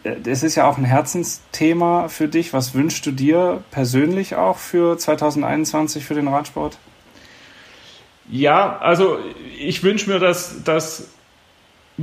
[0.03, 2.53] es ist ja auch ein Herzensthema für dich.
[2.53, 6.77] Was wünschst du dir persönlich auch für 2021 für den Radsport?
[8.29, 9.17] Ja, also
[9.59, 11.09] ich wünsche mir, dass, dass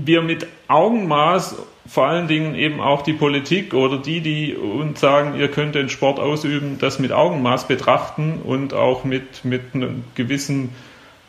[0.04, 1.56] wir mit Augenmaß
[1.88, 5.88] vor allen Dingen eben auch die Politik oder die, die uns sagen, ihr könnt den
[5.88, 10.70] Sport ausüben, das mit Augenmaß betrachten und auch mit, mit einem gewissen,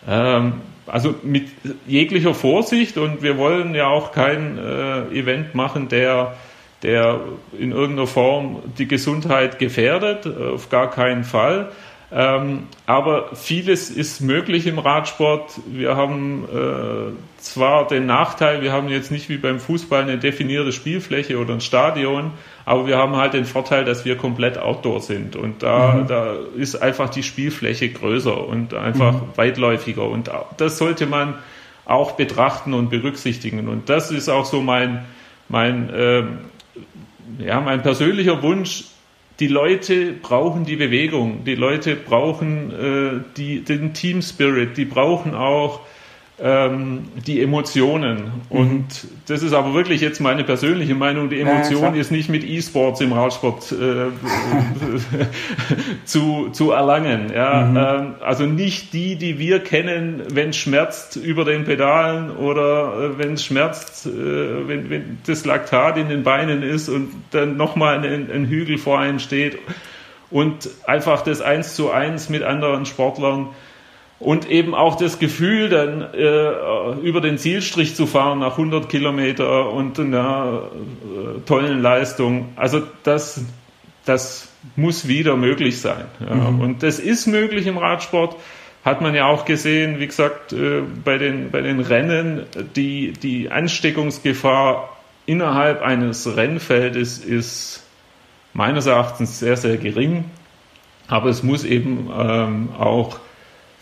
[0.07, 0.53] ähm,
[0.87, 1.47] also mit
[1.85, 6.35] jeglicher Vorsicht und wir wollen ja auch kein äh, Event machen, der,
[6.81, 7.21] der
[7.57, 11.71] in irgendeiner Form die Gesundheit gefährdet, auf gar keinen Fall.
[12.09, 15.59] Ähm, aber vieles ist möglich im Radsport.
[15.67, 20.71] Wir haben äh, zwar den Nachteil, wir haben jetzt nicht wie beim Fußball eine definierte
[20.71, 22.31] Spielfläche oder ein Stadion,
[22.63, 25.35] aber wir haben halt den Vorteil, dass wir komplett Outdoor sind.
[25.35, 26.07] Und da, mhm.
[26.07, 29.21] da ist einfach die Spielfläche größer und einfach mhm.
[29.35, 30.03] weitläufiger.
[30.03, 31.35] Und das sollte man
[31.83, 33.67] auch betrachten und berücksichtigen.
[33.67, 35.05] Und das ist auch so mein,
[35.49, 36.23] mein, äh,
[37.39, 38.85] ja, mein persönlicher Wunsch,
[39.39, 45.35] die Leute brauchen die Bewegung, die Leute brauchen äh, die, den Team Spirit, die brauchen
[45.35, 45.81] auch
[46.39, 48.31] ähm, die Emotionen.
[48.49, 48.57] Mhm.
[48.57, 48.85] Und
[49.27, 51.29] das ist aber wirklich jetzt meine persönliche Meinung.
[51.29, 53.75] Die Emotion ja, ist nicht mit E-Sports im Radsport äh,
[56.05, 57.31] zu, zu erlangen.
[57.33, 57.65] Ja?
[57.65, 57.77] Mhm.
[57.77, 63.17] Ähm, also nicht die, die wir kennen, wenn es schmerzt über den Pedalen oder äh,
[63.17, 68.05] wenn es schmerzt, äh, wenn, wenn das Laktat in den Beinen ist und dann nochmal
[68.05, 69.57] ein, ein Hügel vor einem steht.
[70.29, 73.47] Und einfach das eins zu eins mit anderen Sportlern
[74.19, 79.71] und eben auch das Gefühl, dann äh, über den Zielstrich zu fahren nach 100 Kilometer
[79.71, 82.49] und einer äh, tollen Leistung.
[82.55, 83.41] Also das,
[84.05, 86.05] das muss wieder möglich sein.
[86.19, 86.33] Ja.
[86.33, 86.61] Mhm.
[86.61, 88.35] Und das ist möglich im Radsport.
[88.83, 93.51] Hat man ja auch gesehen, wie gesagt, äh, bei, den, bei den Rennen, die, die
[93.51, 97.83] Ansteckungsgefahr innerhalb eines Rennfeldes ist
[98.53, 100.25] meines Erachtens sehr, sehr gering.
[101.07, 103.19] Aber es muss eben ähm, auch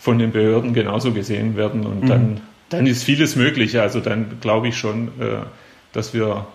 [0.06, 1.84] von den Behörden genauso gesehen werden.
[1.84, 2.06] Und mhm.
[2.06, 3.80] dann, dann ist vieles möglich.
[3.80, 5.38] Also dann glaube ich schon, äh,
[5.92, 6.46] dass wir,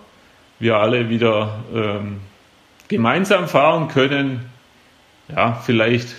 [0.58, 2.16] wir alle wieder ähm,
[2.88, 4.46] gemeinsam fahren können.
[5.28, 6.14] Ja, vielleicht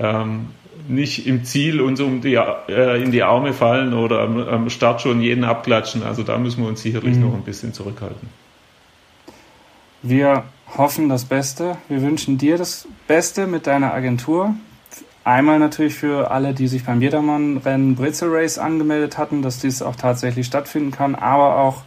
[0.00, 0.50] ähm,
[0.86, 5.02] nicht im Ziel uns um die, äh, in die Arme fallen oder am, am, Start
[5.02, 6.04] schon jeden abklatschen.
[6.04, 7.22] Also da müssen wir uns sicherlich mhm.
[7.22, 8.28] noch ein bisschen zurückhalten.
[10.02, 10.44] Wir
[10.78, 11.78] hoffen das Beste.
[11.88, 14.54] Wir wünschen dir das Beste mit deiner Agentur.
[15.24, 19.94] Einmal natürlich für alle, die sich beim Jedermann-Rennen Brezel Race angemeldet hatten, dass dies auch
[19.94, 21.82] tatsächlich stattfinden kann, aber auch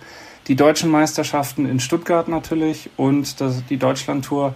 [0.47, 3.35] die deutschen Meisterschaften in Stuttgart natürlich und
[3.69, 4.53] die Deutschlandtour.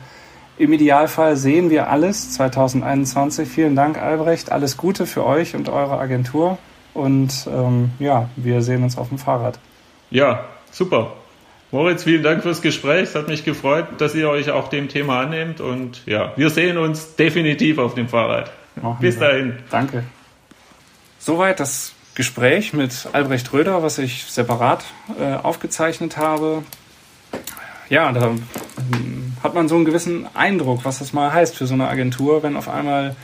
[0.58, 3.50] Im Idealfall sehen wir alles 2021.
[3.50, 4.52] Vielen Dank, Albrecht.
[4.52, 6.58] Alles Gute für euch und eure Agentur.
[6.94, 9.60] Und ähm, ja, wir sehen uns auf dem Fahrrad.
[10.12, 11.14] Ja, super.
[11.72, 13.04] Moritz, vielen Dank fürs Gespräch.
[13.04, 15.62] Es hat mich gefreut, dass ihr euch auch dem Thema annehmt.
[15.62, 18.52] Und ja, wir sehen uns definitiv auf dem Fahrrad.
[18.82, 19.58] Machen Bis dahin.
[19.70, 20.04] Danke.
[21.20, 24.84] Soweit das Gespräch mit Albrecht Röder, was ich separat
[25.20, 26.64] äh, aufgezeichnet habe.
[27.90, 31.74] Ja, da hm, hat man so einen gewissen Eindruck, was das mal heißt für so
[31.74, 33.16] eine Agentur, wenn auf einmal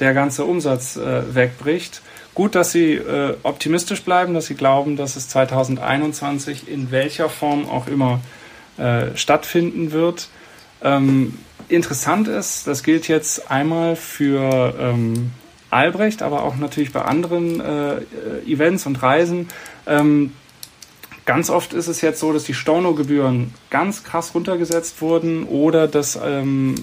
[0.00, 2.02] der ganze Umsatz äh, wegbricht.
[2.34, 7.68] Gut, dass Sie äh, optimistisch bleiben, dass Sie glauben, dass es 2021 in welcher Form
[7.68, 8.20] auch immer
[8.78, 10.28] äh, stattfinden wird.
[10.82, 11.38] Ähm,
[11.70, 15.30] interessant ist, das gilt jetzt einmal für ähm,
[15.70, 18.00] Albrecht, aber auch natürlich bei anderen äh,
[18.46, 19.48] Events und Reisen.
[19.86, 20.32] Ähm,
[21.26, 26.18] ganz oft ist es jetzt so, dass die Stornogebühren ganz krass runtergesetzt wurden oder dass
[26.22, 26.74] ähm,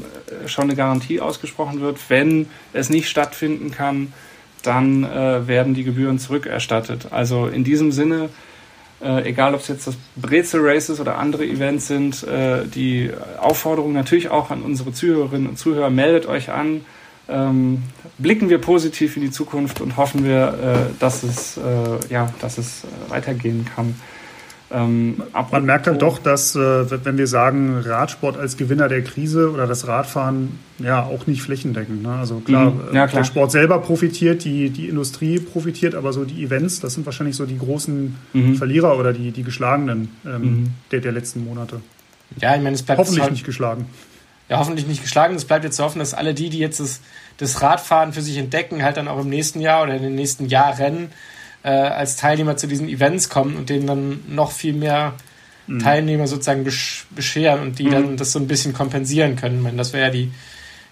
[0.46, 4.14] schon eine Garantie ausgesprochen wird, wenn es nicht stattfinden kann,
[4.64, 7.08] dann äh, werden die Gebühren zurückerstattet.
[7.12, 8.30] Also in diesem Sinne
[9.02, 13.94] äh, egal ob es jetzt das Brezel Races oder andere Events sind, äh, die Aufforderung
[13.94, 16.82] natürlich auch an unsere Zuhörerinnen und Zuhörer, meldet euch an,
[17.30, 17.84] ähm,
[18.18, 21.62] blicken wir positiv in die Zukunft und hoffen wir, äh, dass es, äh,
[22.10, 24.00] ja, dass es äh, weitergehen kann.
[24.70, 29.52] Ähm, Man merkt halt doch, dass, äh, wenn wir sagen, Radsport als Gewinner der Krise
[29.52, 32.04] oder das Radfahren, ja, auch nicht flächendeckend.
[32.04, 32.14] Ne?
[32.14, 32.80] Also klar, mhm.
[32.94, 36.96] ja, klar, der Sport selber profitiert, die, die Industrie profitiert, aber so die Events, das
[36.96, 38.56] sind wahrscheinlich so die großen mhm.
[38.56, 40.68] Verlierer oder die, die Geschlagenen ähm, mhm.
[40.92, 41.80] der, der letzten Monate.
[42.42, 43.86] Ja, ich meine, es bleibt hoffentlich nicht geschlagen.
[44.50, 45.36] Ja, hoffentlich nicht geschlagen.
[45.36, 47.02] Es bleibt jetzt zu hoffen, dass alle die, die jetzt das,
[47.38, 50.46] das Radfahren für sich entdecken, halt dann auch im nächsten Jahr oder in den nächsten
[50.46, 51.10] Jahren
[51.64, 55.14] äh, als Teilnehmer zu diesen Events kommen und denen dann noch viel mehr
[55.68, 55.80] mhm.
[55.80, 57.92] Teilnehmer sozusagen bescheren und die mhm.
[57.92, 59.58] dann das so ein bisschen kompensieren können.
[59.58, 60.32] Ich meine, das wäre ja die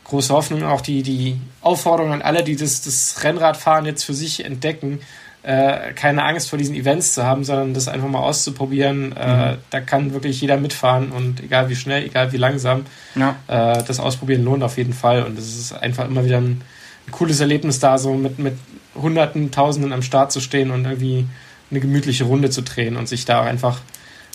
[0.06, 4.46] große Hoffnung, auch die, die Aufforderung an alle, die das, das Rennradfahren jetzt für sich
[4.46, 5.00] entdecken,
[5.42, 9.16] äh, keine Angst vor diesen Events zu haben, sondern das einfach mal auszuprobieren.
[9.16, 9.58] Äh, mhm.
[9.70, 13.36] da kann wirklich jeder mitfahren und egal wie schnell, egal wie langsam, ja.
[13.48, 15.24] äh, das Ausprobieren lohnt auf jeden Fall.
[15.24, 16.62] Und es ist einfach immer wieder ein,
[17.08, 18.58] ein cooles Erlebnis da, so mit, mit
[18.96, 21.28] Hunderten, Tausenden am Start zu stehen und irgendwie
[21.72, 23.80] eine gemütliche Runde zu drehen und sich da einfach,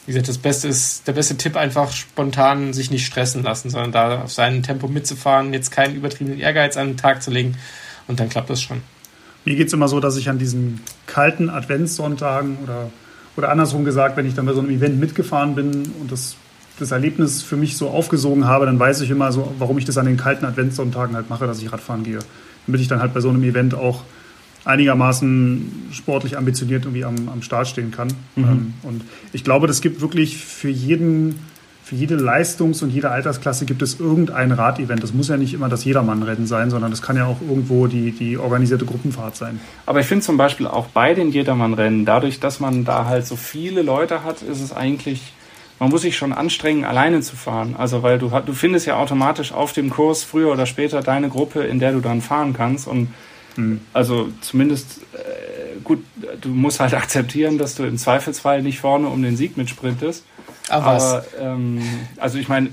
[0.07, 3.93] wie gesagt, das Beste ist, der beste Tipp einfach spontan sich nicht stressen lassen, sondern
[3.93, 7.57] da auf sein Tempo mitzufahren, jetzt keinen übertriebenen Ehrgeiz an den Tag zu legen
[8.09, 8.83] und dann klappt das schon.
[9.45, 12.91] Mir geht es immer so, dass ich an diesen kalten Adventssonntagen oder,
[13.37, 16.37] oder andersrum gesagt, wenn ich dann bei so einem Event mitgefahren bin und das,
[16.79, 19.97] das Erlebnis für mich so aufgesogen habe, dann weiß ich immer so, warum ich das
[19.97, 22.19] an den kalten Adventssonntagen halt mache, dass ich Radfahren gehe.
[22.67, 24.03] Damit ich dann halt bei so einem Event auch
[24.65, 28.09] einigermaßen sportlich ambitioniert irgendwie am, am Start stehen kann.
[28.37, 28.45] Mhm.
[28.45, 31.41] Ähm, und ich glaube, das gibt wirklich für jeden,
[31.83, 35.03] für jede Leistungs- und jede Altersklasse gibt es irgendein Radevent.
[35.03, 38.13] Das muss ja nicht immer das Jedermannrennen sein, sondern das kann ja auch irgendwo die,
[38.13, 39.61] die organisierte Gruppenfahrt sein.
[39.87, 43.37] Aber ich finde zum Beispiel auch bei den Jedermannrennen, dadurch, dass man da halt so
[43.37, 45.33] viele Leute hat, ist es eigentlich
[45.81, 47.75] man muss sich schon anstrengen, alleine zu fahren.
[47.75, 51.63] Also weil du, du findest ja automatisch auf dem Kurs früher oder später deine Gruppe,
[51.63, 52.87] in der du dann fahren kannst.
[52.87, 53.09] Und.
[53.93, 56.05] Also zumindest äh, gut,
[56.41, 60.25] du musst halt akzeptieren, dass du im Zweifelsfall nicht vorne um den Sieg mitsprintest.
[60.69, 61.83] Ach, aber ähm,
[62.19, 62.71] also ich meine,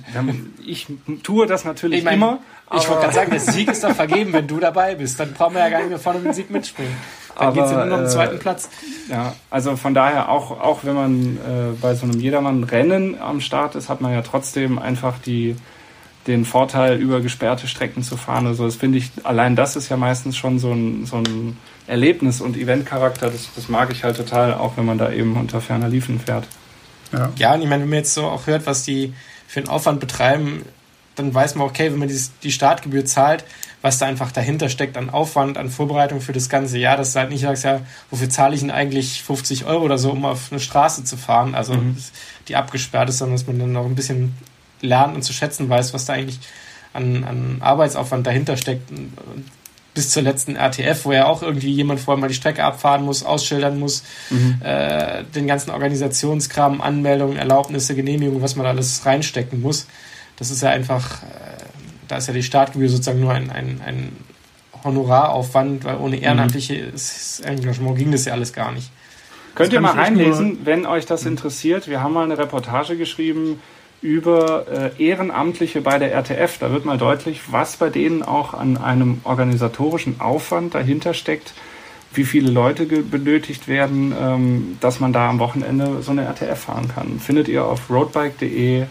[0.65, 0.87] ich
[1.23, 2.39] tue das natürlich ich mein, immer.
[2.75, 5.19] Ich wollte gerade sagen, der Sieg ist doch vergeben, wenn du dabei bist.
[5.19, 6.95] Dann brauchen wir ja gar nicht mehr vorne um den Sieg mitspringen.
[7.39, 8.69] Dann geht es ja nur noch um den zweiten äh, Platz.
[9.09, 13.75] Ja, also von daher auch, auch wenn man äh, bei so einem Jedermann-Rennen am Start
[13.75, 15.55] ist, hat man ja trotzdem einfach die
[16.27, 18.45] den Vorteil, über gesperrte Strecken zu fahren.
[18.47, 22.41] Also das finde ich, allein das ist ja meistens schon so ein, so ein Erlebnis
[22.41, 23.29] und Eventcharakter.
[23.29, 26.47] Das, das mag ich halt total, auch wenn man da eben unter ferner Liefen fährt.
[27.13, 29.13] Ja, ja und ich meine, wenn man jetzt so auch hört, was die
[29.47, 30.63] für einen Aufwand betreiben,
[31.15, 33.43] dann weiß man, okay, wenn man die, die Startgebühr zahlt,
[33.81, 37.19] was da einfach dahinter steckt an Aufwand, an Vorbereitung für das ganze Jahr, dass du
[37.19, 40.51] halt nicht sagst, ja, wofür zahle ich denn eigentlich 50 Euro oder so, um auf
[40.51, 41.97] eine Straße zu fahren, also mhm.
[42.47, 44.35] die abgesperrt ist, sondern dass man dann noch ein bisschen
[44.81, 46.39] lernen und zu schätzen weiß, was da eigentlich
[46.93, 48.91] an, an Arbeitsaufwand dahinter steckt.
[49.93, 53.23] Bis zur letzten RTF, wo ja auch irgendwie jemand vorher mal die Strecke abfahren muss,
[53.23, 54.59] ausschildern muss, mhm.
[54.63, 59.87] äh, den ganzen Organisationskram, Anmeldungen, Erlaubnisse, Genehmigungen, was man da alles reinstecken muss.
[60.35, 61.25] Das ist ja einfach, äh,
[62.07, 64.11] da ist ja die Startgebühr sozusagen nur ein, ein, ein
[64.83, 67.47] Honoraraufwand, weil ohne ehrenamtliches mhm.
[67.47, 68.91] Engagement ging das ja alles gar nicht.
[69.55, 71.87] Könnt ihr mal reinlesen, wenn euch das interessiert.
[71.87, 73.59] Wir haben mal eine Reportage geschrieben,
[74.01, 76.59] über äh, Ehrenamtliche bei der RTF.
[76.59, 81.53] Da wird mal deutlich, was bei denen auch an einem organisatorischen Aufwand dahinter steckt,
[82.13, 86.89] wie viele Leute benötigt werden, ähm, dass man da am Wochenende so eine RTF fahren
[86.93, 87.19] kann.
[87.19, 88.85] Findet ihr auf roadbike.de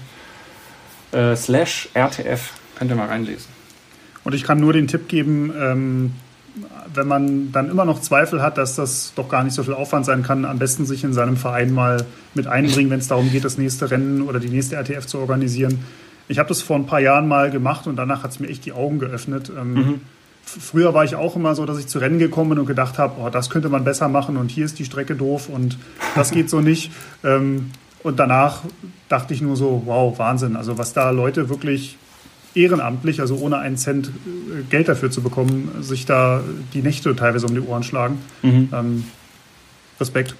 [1.12, 2.52] äh, slash RTF.
[2.76, 3.48] Könnt ihr mal reinlesen.
[4.24, 6.12] Und ich kann nur den Tipp geben, ähm,
[6.94, 10.06] wenn man dann immer noch Zweifel hat, dass das doch gar nicht so viel Aufwand
[10.06, 13.44] sein kann, am besten sich in seinem Verein mal mit einbringen, wenn es darum geht,
[13.44, 15.84] das nächste Rennen oder die nächste RTF zu organisieren.
[16.28, 18.64] Ich habe das vor ein paar Jahren mal gemacht und danach hat es mir echt
[18.64, 19.50] die Augen geöffnet.
[19.56, 20.00] Ähm, mhm.
[20.42, 23.20] Früher war ich auch immer so, dass ich zu Rennen gekommen bin und gedacht habe,
[23.20, 25.76] oh, das könnte man besser machen und hier ist die Strecke doof und
[26.14, 26.92] das geht so nicht.
[27.24, 27.70] Ähm,
[28.02, 28.62] und danach
[29.08, 30.56] dachte ich nur so, wow, Wahnsinn.
[30.56, 31.98] Also was da Leute wirklich
[32.56, 36.42] ehrenamtlich, also ohne einen Cent äh, Geld dafür zu bekommen, sich da
[36.72, 38.18] die Nächte teilweise um die Ohren schlagen.
[38.42, 38.68] Mhm.
[38.72, 39.04] Ähm,
[40.00, 40.34] Respekt.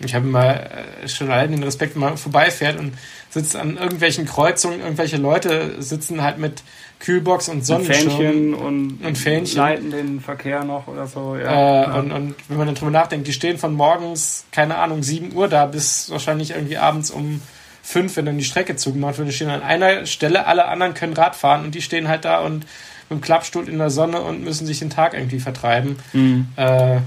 [0.00, 0.70] Ich habe mal
[1.02, 2.92] äh, schon allein den Respekt, wenn man vorbeifährt und
[3.30, 6.62] sitzt an irgendwelchen Kreuzungen, irgendwelche Leute sitzen halt mit
[7.00, 8.10] Kühlbox und Sonnenschirm.
[8.10, 9.58] Fähnchen und, und Fähnchen.
[9.58, 11.36] leiten den Verkehr noch oder so.
[11.36, 15.02] Ja, äh, und, und wenn man dann drüber nachdenkt, die stehen von morgens, keine Ahnung,
[15.02, 17.40] 7 Uhr da bis wahrscheinlich irgendwie abends um
[17.88, 21.14] fünf, wenn dann die Strecke zugemacht wird, die stehen an einer Stelle, alle anderen können
[21.14, 22.66] Rad fahren und die stehen halt da und
[23.08, 25.96] mit dem Klappstuhl in der Sonne und müssen sich den Tag irgendwie vertreiben.
[26.12, 26.48] Mhm.
[26.56, 26.98] Äh,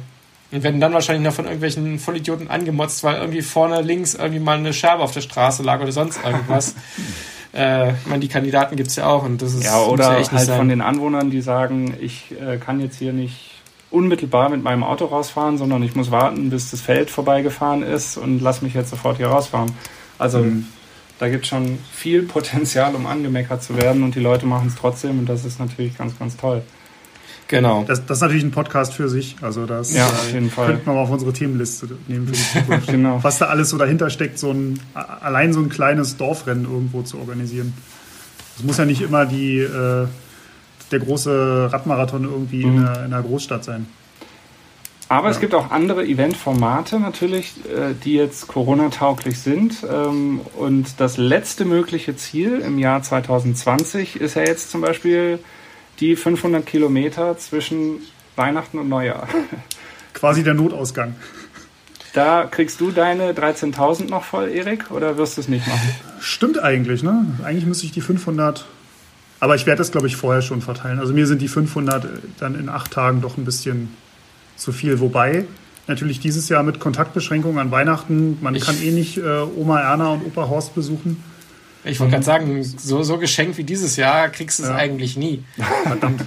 [0.52, 4.58] und werden dann wahrscheinlich noch von irgendwelchen Vollidioten angemotzt, weil irgendwie vorne links irgendwie mal
[4.58, 6.76] eine Scherbe auf der Straße lag oder sonst irgendwas.
[7.54, 10.10] Äh, ich meine, die Kandidaten gibt es ja auch und das ist Ja, oder ja
[10.12, 10.58] halt echt nicht sein.
[10.58, 13.52] von den Anwohnern, die sagen, ich äh, kann jetzt hier nicht
[13.90, 18.40] unmittelbar mit meinem Auto rausfahren, sondern ich muss warten, bis das Feld vorbeigefahren ist und
[18.40, 19.70] lass mich jetzt sofort hier rausfahren.
[20.22, 20.66] Also Mhm.
[21.20, 24.76] da gibt es schon viel Potenzial, um angemeckert zu werden und die Leute machen es
[24.76, 26.62] trotzdem und das ist natürlich ganz, ganz toll.
[27.48, 27.84] Genau.
[27.86, 29.36] Das, das ist natürlich ein Podcast für sich.
[29.42, 30.68] Also das Ja, äh, auf jeden Fall.
[30.68, 32.88] könnten wir mal auf unsere Themenliste nehmen für die Zukunft.
[32.92, 33.20] Genau.
[33.24, 37.20] Was da alles so dahinter steckt, so ein allein so ein kleines Dorfrennen irgendwo zu
[37.20, 37.74] organisieren.
[38.58, 40.08] Es muss ja nicht immer die äh,
[40.92, 42.78] der große Radmarathon irgendwie Mhm.
[42.78, 43.86] in, einer, in einer Großstadt sein.
[45.12, 45.42] Aber es Ja.
[45.42, 49.76] gibt auch andere Eventformate natürlich, äh, die jetzt Corona-tauglich sind.
[49.84, 55.40] Ähm, Und das letzte mögliche Ziel im Jahr 2020 ist ja jetzt zum Beispiel
[56.00, 58.00] die 500 Kilometer zwischen
[58.38, 59.28] Weihnachten und Neujahr.
[60.14, 61.16] Quasi der Notausgang.
[62.14, 65.90] Da kriegst du deine 13.000 noch voll, Erik, oder wirst du es nicht machen?
[66.22, 67.26] Stimmt eigentlich, ne?
[67.44, 68.66] Eigentlich müsste ich die 500.
[69.42, 71.00] Aber ich werde das, glaube ich, vorher schon verteilen.
[71.00, 72.08] Also mir sind die 500
[72.40, 73.94] dann in acht Tagen doch ein bisschen
[74.62, 75.00] zu viel.
[75.00, 75.46] Wobei
[75.88, 80.10] natürlich dieses Jahr mit Kontaktbeschränkungen an Weihnachten, man Ich- kann eh nicht äh, Oma Erna
[80.14, 81.24] und Opa Horst besuchen.
[81.84, 84.76] Ich wollte gerade sagen, so, so geschenkt wie dieses Jahr kriegst du es Ja.
[84.76, 85.44] eigentlich nie.
[85.84, 86.24] Verdammt.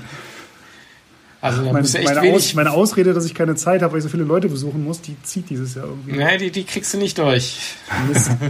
[1.40, 2.54] Also da Mein, musst du echt meine, Aus, wenig.
[2.56, 5.14] meine Ausrede, dass ich keine Zeit habe, weil ich so viele Leute besuchen muss, die
[5.22, 6.12] zieht dieses Jahr irgendwie.
[6.16, 7.58] Nee, die, die kriegst du nicht durch.
[8.08, 8.30] Mist.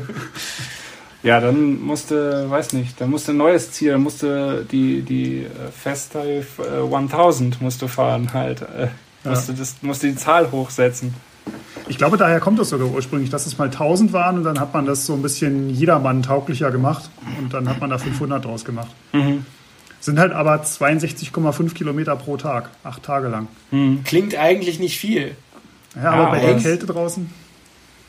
[1.23, 5.49] Ja, dann musste, weiß nicht, dann musste ein neues Ziel, dann musste die, die äh,
[5.75, 8.61] Festdive äh, 1000 musst du fahren halt.
[9.25, 9.31] Ja.
[9.31, 11.15] musste, das, musste die Zahl hochsetzen.
[11.89, 14.73] Ich glaube, daher kommt das sogar ursprünglich, dass es mal 1000 waren und dann hat
[14.73, 18.65] man das so ein bisschen jedermann tauglicher gemacht und dann hat man da 500 draus
[18.65, 18.89] gemacht.
[20.01, 23.49] Sind halt aber 62,5 Kilometer pro Tag, acht Tage lang.
[24.05, 25.37] Klingt eigentlich nicht viel.
[25.97, 27.31] Ja, aber bei aber der es- Kälte draußen.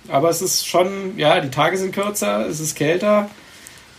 [0.08, 3.28] Aber es ist schon, ja, die Tage sind kürzer, es ist kälter.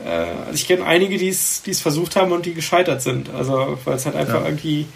[0.04, 3.28] Äh, also ich kenne einige, die es die es versucht haben und die gescheitert sind.
[3.30, 4.46] Also, weil es halt einfach Ja.
[4.46, 4.86] irgendwie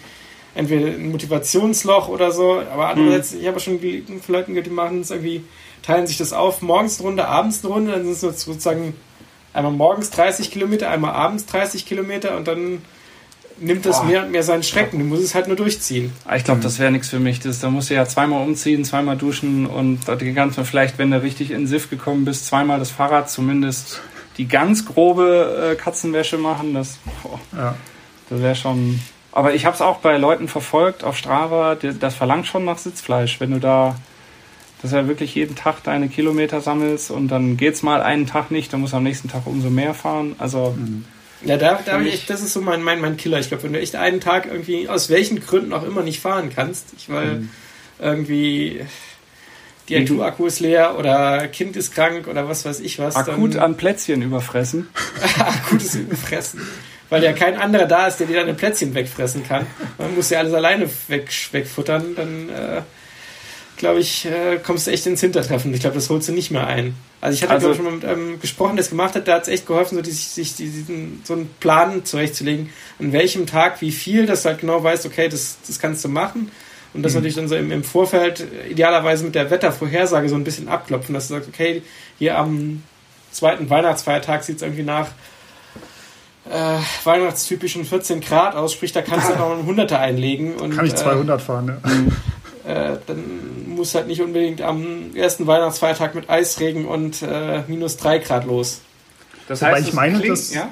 [0.55, 2.61] entweder ein Motivationsloch oder so.
[2.73, 5.43] Aber andererseits, ich habe schon von Leuten, gehört, die machen es irgendwie,
[5.83, 8.93] teilen sich das auf, morgens eine Runde, abends eine Runde, dann sind es sozusagen
[9.53, 12.81] einmal morgens 30 Kilometer, einmal abends 30 Kilometer und dann
[13.59, 14.05] nimmt das Boah.
[14.05, 14.97] mehr und mehr seinen Schrecken.
[14.99, 16.11] Du musst es halt nur durchziehen.
[16.25, 17.39] Ah, Ich glaube, das wäre nichts für mich.
[17.41, 21.21] Das, da musst du ja zweimal umziehen, zweimal duschen und die ganze, vielleicht, wenn du
[21.21, 24.01] richtig in den Siff gekommen bist, zweimal das Fahrrad zumindest
[24.37, 26.73] die ganz grobe äh, Katzenwäsche machen.
[26.73, 27.75] Das, boah, Ja.
[28.29, 28.99] das wäre schon.
[29.31, 31.75] Aber ich habe es auch bei Leuten verfolgt auf Strava.
[31.75, 33.95] Das verlangt schon nach Sitzfleisch, wenn du da,
[34.81, 38.51] dass du ja wirklich jeden Tag deine Kilometer sammelst und dann geht's mal einen Tag
[38.51, 40.35] nicht, dann musst du am nächsten Tag umso mehr fahren.
[40.37, 40.75] Also
[41.45, 43.39] Ja, da, da ich echt, das ist so mein, mein, mein Killer.
[43.39, 46.51] Ich glaube, wenn du echt einen Tag irgendwie, aus welchen Gründen auch immer, nicht fahren
[46.53, 47.47] kannst, ich, weil
[47.99, 48.81] irgendwie
[49.87, 53.77] die Akku ist leer oder Kind ist krank oder was weiß ich was, akut an
[53.77, 54.89] Plätzchen überfressen.
[55.39, 56.61] akut ist überfressen.
[57.11, 59.67] Weil ja kein anderer da ist, der dir deine Plätzchen wegfressen kann.
[59.99, 62.81] Man muss ja alles alleine weg, wegfuttern, dann äh,
[63.77, 65.73] glaube ich, äh, kommst du echt ins Hintertreffen.
[65.73, 66.95] Ich glaube, das holst du nicht mehr ein.
[67.19, 69.33] Also ich hatte Also- ich, schon mal mit einem gesprochen, der es gemacht hat, da
[69.35, 73.81] hat es echt geholfen, so die, sich diesen, so einen Plan zurechtzulegen, an welchem Tag
[73.81, 76.49] wie viel, dass du halt genau weißt, okay, das, das kannst du machen.
[76.93, 80.43] Und das natürlich dann so im, im Vorfeld äh, idealerweise mit der Wettervorhersage so ein
[80.45, 81.81] bisschen abklopfen, dass du sagst, okay,
[82.19, 82.83] hier am
[83.31, 85.07] zweiten Weihnachtsfeiertag sieht es irgendwie nach
[86.51, 90.55] äh, weihnachtstypischen 14 Grad aus, sprich, da kannst du noch einen Hunderter einlegen.
[90.55, 91.77] Und, Kann ich äh, 200 fahren.
[92.65, 92.93] Ja.
[92.93, 93.23] äh, dann
[93.67, 98.81] muss halt nicht unbedingt am ersten Weihnachtsfeiertag mit Eisregen und äh, minus 3 Grad los.
[99.47, 100.69] Das Wobei heißt, ich es meine, klingt- dass- ja?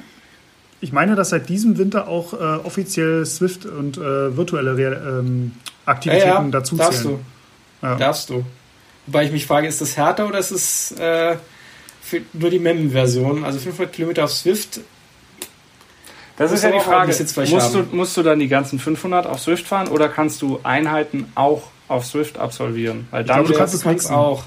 [0.82, 5.52] Ich meine, dass seit diesem Winter auch äh, offiziell Swift und äh, virtuelle Re ähm,
[5.86, 7.20] Aktivitäten dazu darfst zählen.
[7.82, 7.86] du.
[7.88, 7.96] Ja.
[7.96, 8.46] Darfst du.
[9.06, 11.36] Wobei ich mich frage, ist das härter oder ist es äh,
[12.02, 13.44] für nur die Mem-Version?
[13.44, 14.80] Also 500 Kilometer auf Swift.
[16.40, 17.14] Das Musst ist ja die Frage.
[17.52, 21.32] Musst du, musst du dann die ganzen 500 auf Swift fahren oder kannst du Einheiten
[21.36, 23.08] auch auf Swift absolvieren?
[23.12, 24.16] Weil dann, glaub, du Ja, kannst es mixen.
[24.16, 24.44] auch.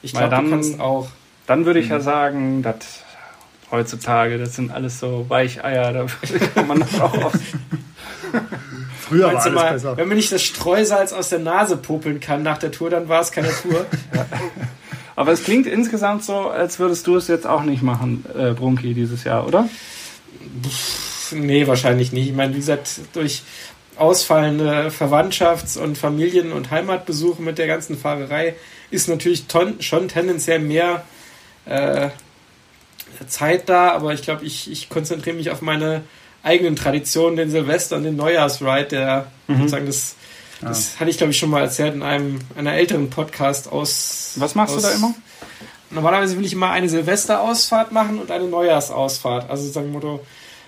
[0.00, 1.08] Ich glaube, du dann- kannst auch.
[1.46, 1.92] dann würde ich Mhm.
[1.92, 2.76] ja sagen, dass
[3.70, 6.06] heutzutage, das sind alles so Weicheier, da
[6.54, 7.32] kann man das auch auf,
[9.00, 9.96] Früher war Meinst du alles mal, besser.
[9.96, 13.20] wenn man nicht das Streusalz aus der Nase popeln kann nach der Tour, dann war
[13.20, 13.84] es keine Tour.
[15.16, 18.94] Aber es klingt insgesamt so, als würdest du es jetzt auch nicht machen, äh, Brunki,
[18.94, 19.68] dieses Jahr, oder?
[21.34, 22.28] Nee, wahrscheinlich nicht.
[22.28, 23.42] Ich meine, wie gesagt, durch
[23.96, 28.54] ausfallende Verwandtschafts- und Familien- und Heimatbesuche mit der ganzen Fahrerei
[28.90, 29.44] ist natürlich
[29.80, 31.04] schon tendenziell mehr
[31.66, 32.08] äh,
[33.28, 36.02] Zeit da, aber ich glaube, ich, ich konzentriere mich auf meine
[36.42, 39.58] eigenen Traditionen, den Silvester und den Neujahrsride, der Mhm.
[39.58, 40.14] sozusagen das,
[40.62, 44.32] das hatte ich glaube ich schon mal erzählt in einem einer älteren Podcast aus.
[44.36, 45.14] Was machst du aus, da immer?
[45.90, 49.48] normalerweise will ich immer eine Silvesterausfahrt machen und eine Neujahrsausfahrt.
[49.50, 50.24] Also sagen Motto,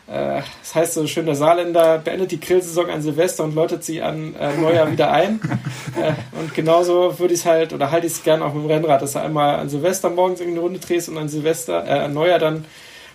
[0.07, 4.37] das heißt so schön, der Saarländer beendet die Grillsaison an Silvester und läutet sie an
[4.37, 5.41] äh, Neujahr wieder ein.
[6.01, 8.71] äh, und genauso würde ich es halt, oder halte ich es gern auch mit dem
[8.71, 12.15] Rennrad, dass du einmal an Silvester morgens eine Runde drehst und an Silvester, äh, an
[12.15, 12.65] Neujahr dann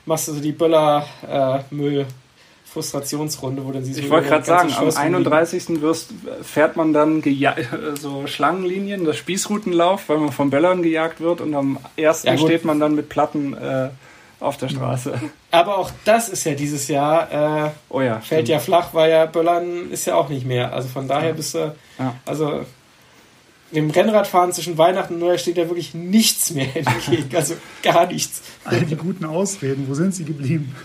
[0.05, 2.01] machst du so die Böller-Müll.
[2.01, 2.05] Äh,
[2.71, 5.81] Frustrationsrunde, wo dann sie so Ich wollte gerade sagen, am 31.
[5.81, 6.11] Wirst,
[6.41, 7.21] fährt man dann
[7.99, 12.23] so Schlangenlinien, das Spießrutenlauf, weil man von Böllern gejagt wird und am 1.
[12.23, 13.89] Ja, steht man dann mit Platten äh,
[14.41, 15.19] auf der Straße.
[15.51, 18.49] Aber auch das ist ja dieses Jahr, äh, oh ja, fällt stimmt.
[18.49, 20.73] ja flach, weil ja Böllern ist ja auch nicht mehr.
[20.73, 22.15] Also von daher bist du, ja.
[22.25, 22.65] also
[23.71, 27.29] dem Rennradfahren zwischen Weihnachten und Neujahr steht ja wirklich nichts mehr entgegen.
[27.35, 28.41] Also gar nichts.
[28.65, 30.75] All die guten Ausreden, wo sind sie geblieben?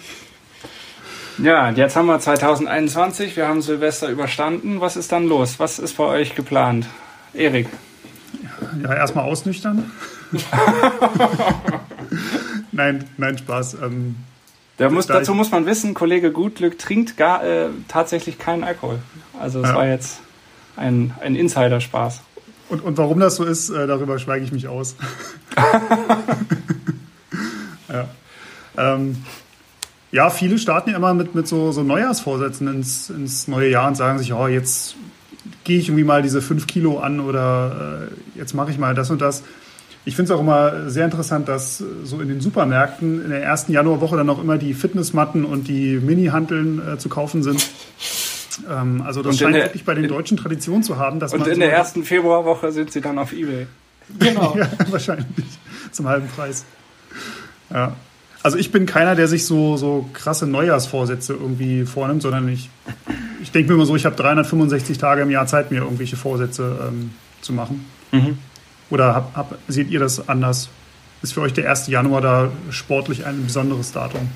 [1.38, 4.80] Ja, jetzt haben wir 2021, wir haben Silvester überstanden.
[4.80, 5.58] Was ist dann los?
[5.58, 6.86] Was ist bei euch geplant?
[7.34, 7.68] Erik?
[8.82, 9.90] Ja, erstmal ausnüchtern.
[12.76, 13.74] nein, nein, Spaß.
[13.82, 14.16] Ähm,
[14.90, 18.98] muss, dazu muss man wissen, Kollege Gutglück trinkt gar, äh, tatsächlich keinen Alkohol.
[19.40, 19.74] Also es ja.
[19.74, 20.20] war jetzt
[20.76, 22.20] ein, ein Insider-Spaß.
[22.68, 24.96] Und, und warum das so ist, äh, darüber schweige ich mich aus.
[27.88, 28.08] ja.
[28.76, 29.16] Ähm,
[30.12, 33.96] ja, viele starten ja immer mit, mit so, so Neujahrsvorsätzen ins, ins neue Jahr und
[33.96, 34.96] sagen sich, oh, jetzt
[35.64, 39.10] gehe ich irgendwie mal diese fünf Kilo an oder äh, jetzt mache ich mal das
[39.10, 39.42] und das.
[40.06, 43.72] Ich finde es auch immer sehr interessant, dass so in den Supermärkten in der ersten
[43.72, 47.66] Januarwoche dann auch immer die Fitnessmatten und die Mini-Hanteln äh, zu kaufen sind.
[48.70, 51.18] Ähm, also das scheint der, wirklich bei den Deutschen Tradition zu haben.
[51.18, 53.66] Dass und man in so der ersten Februarwoche sind sie dann auf Ebay.
[54.18, 54.56] Genau.
[54.58, 55.26] ja, wahrscheinlich.
[55.90, 56.64] Zum halben Preis.
[57.70, 57.96] Ja.
[58.44, 62.70] Also ich bin keiner, der sich so, so krasse Neujahrsvorsätze irgendwie vornimmt, sondern ich,
[63.42, 66.88] ich denke mir immer so, ich habe 365 Tage im Jahr Zeit, mir irgendwelche Vorsätze
[66.88, 67.84] ähm, zu machen.
[68.12, 68.38] Mhm.
[68.90, 70.68] Oder hab, hab, seht ihr das anders?
[71.22, 71.88] Ist für euch der 1.
[71.88, 74.28] Januar da sportlich ein besonderes Datum?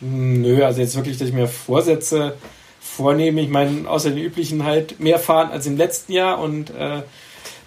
[0.00, 2.36] Nö, also jetzt wirklich, dass ich mir Vorsätze
[2.80, 3.40] vornehme.
[3.40, 7.02] Ich meine, außer den üblichen halt mehr fahren als im letzten Jahr und äh,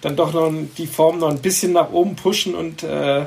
[0.02, 3.24] dann doch noch die Form noch ein bisschen nach oben pushen und äh,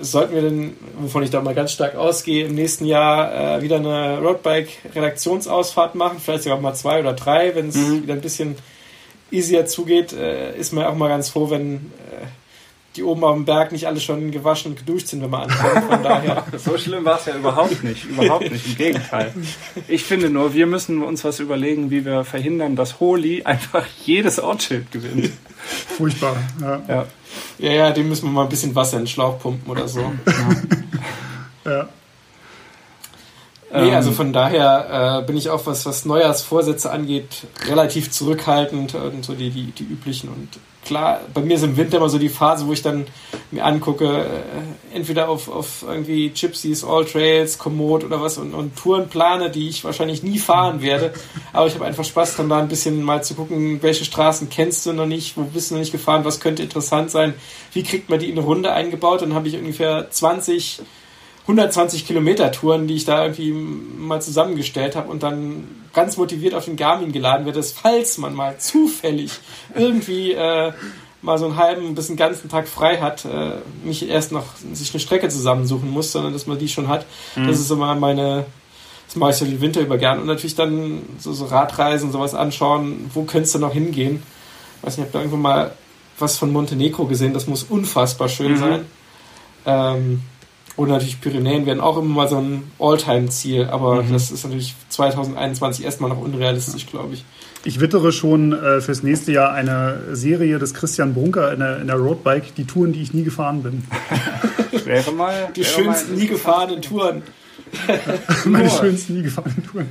[0.00, 3.76] sollten wir denn, wovon ich da mal ganz stark ausgehe, im nächsten Jahr äh, wieder
[3.76, 8.04] eine Roadbike-Redaktionsausfahrt machen, vielleicht sogar mal zwei oder drei, wenn es mhm.
[8.04, 8.56] wieder ein bisschen
[9.30, 12.26] easier zugeht, äh, ist man auch mal ganz froh, wenn äh,
[12.96, 15.84] die oben auf dem Berg nicht alle schon gewaschen und geduscht sind, wenn man ankommt.
[15.84, 16.44] Von daher.
[16.56, 18.04] so schlimm war es ja überhaupt nicht.
[18.04, 18.66] Überhaupt nicht.
[18.66, 19.32] Im Gegenteil.
[19.86, 24.40] Ich finde nur, wir müssen uns was überlegen, wie wir verhindern, dass Holi einfach jedes
[24.40, 25.30] Ortsschild gewinnt.
[25.96, 26.36] Furchtbar.
[26.60, 26.82] Ja.
[26.88, 27.06] ja.
[27.58, 30.00] Ja, ja, dem müssen wir mal ein bisschen Wasser in den Schlauch pumpen oder so.
[31.64, 31.70] ja.
[31.70, 31.88] ja.
[33.72, 34.16] Nee, also ähm.
[34.16, 39.50] von daher äh, bin ich auch, was, was Neujahrsvorsätze angeht, relativ zurückhaltend und so die,
[39.50, 40.28] die, die üblichen.
[40.28, 43.06] Und klar, bei mir ist im Winter immer so die Phase, wo ich dann
[43.52, 48.74] mir angucke, äh, entweder auf, auf irgendwie Gypsies, All Trails, Komoot oder was und, und
[48.76, 51.12] Touren plane, die ich wahrscheinlich nie fahren werde.
[51.52, 54.84] Aber ich habe einfach Spaß dann da ein bisschen mal zu gucken, welche Straßen kennst
[54.84, 57.34] du noch nicht, wo bist du noch nicht gefahren, was könnte interessant sein,
[57.72, 59.22] wie kriegt man die in eine Runde eingebaut.
[59.22, 60.82] Dann habe ich ungefähr 20
[61.50, 66.64] 120 Kilometer Touren, die ich da irgendwie mal zusammengestellt habe und dann ganz motiviert auf
[66.64, 69.32] den Garmin geladen wird, dass falls man mal zufällig
[69.74, 70.72] irgendwie äh,
[71.22, 73.52] mal so einen halben bis einen ganzen Tag frei hat, äh,
[73.84, 77.04] nicht erst noch sich eine Strecke zusammensuchen muss, sondern dass man die schon hat.
[77.36, 77.48] Mhm.
[77.48, 78.46] Das ist immer meine,
[79.06, 82.34] das mache ich ja den Winter über gern und natürlich dann so, so Radreisen, sowas
[82.34, 84.22] anschauen, wo könntest du noch hingehen?
[84.78, 85.72] Ich weiß nicht, ich habe da irgendwo mal
[86.18, 88.56] was von Montenegro gesehen, das muss unfassbar schön mhm.
[88.56, 88.86] sein.
[89.66, 90.22] Ähm,
[90.76, 94.12] und natürlich Pyrenäen werden auch immer mal so ein All-Time-Ziel, aber mhm.
[94.12, 97.24] das ist natürlich 2021 erstmal noch unrealistisch, glaube ich.
[97.64, 101.88] Ich wittere schon äh, fürs nächste Jahr eine Serie des Christian Brunker in der, in
[101.88, 103.86] der Roadbike, die Touren, die ich nie gefahren bin.
[104.84, 105.50] wäre mal.
[105.54, 107.22] Die wäre schönsten mal nie gefahrenen Touren.
[108.46, 109.88] Meine schönsten nie gefahrenen Touren.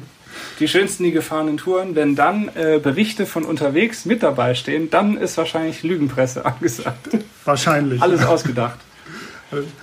[0.59, 5.17] Die schönsten nie gefahrenen Touren, wenn dann äh, Berichte von unterwegs mit dabei stehen, dann
[5.17, 7.09] ist wahrscheinlich Lügenpresse angesagt.
[7.45, 8.01] Wahrscheinlich.
[8.01, 8.79] Alles ausgedacht.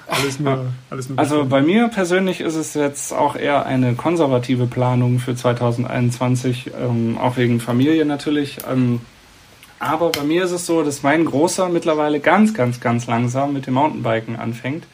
[0.06, 4.66] Alles nur, alles nur also bei mir persönlich ist es jetzt auch eher eine konservative
[4.66, 8.58] Planung für 2021, ähm, auch wegen Familie natürlich.
[8.70, 9.00] Ähm,
[9.78, 13.66] aber bei mir ist es so, dass mein Großer mittlerweile ganz, ganz, ganz langsam mit
[13.66, 14.86] dem Mountainbiken anfängt.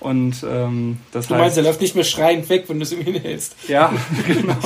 [0.00, 3.02] Und ähm, das Du meinst, er läuft nicht mehr schreiend weg, wenn du es ihm
[3.02, 3.68] hinhältst.
[3.68, 3.92] Ja,
[4.26, 4.56] genau.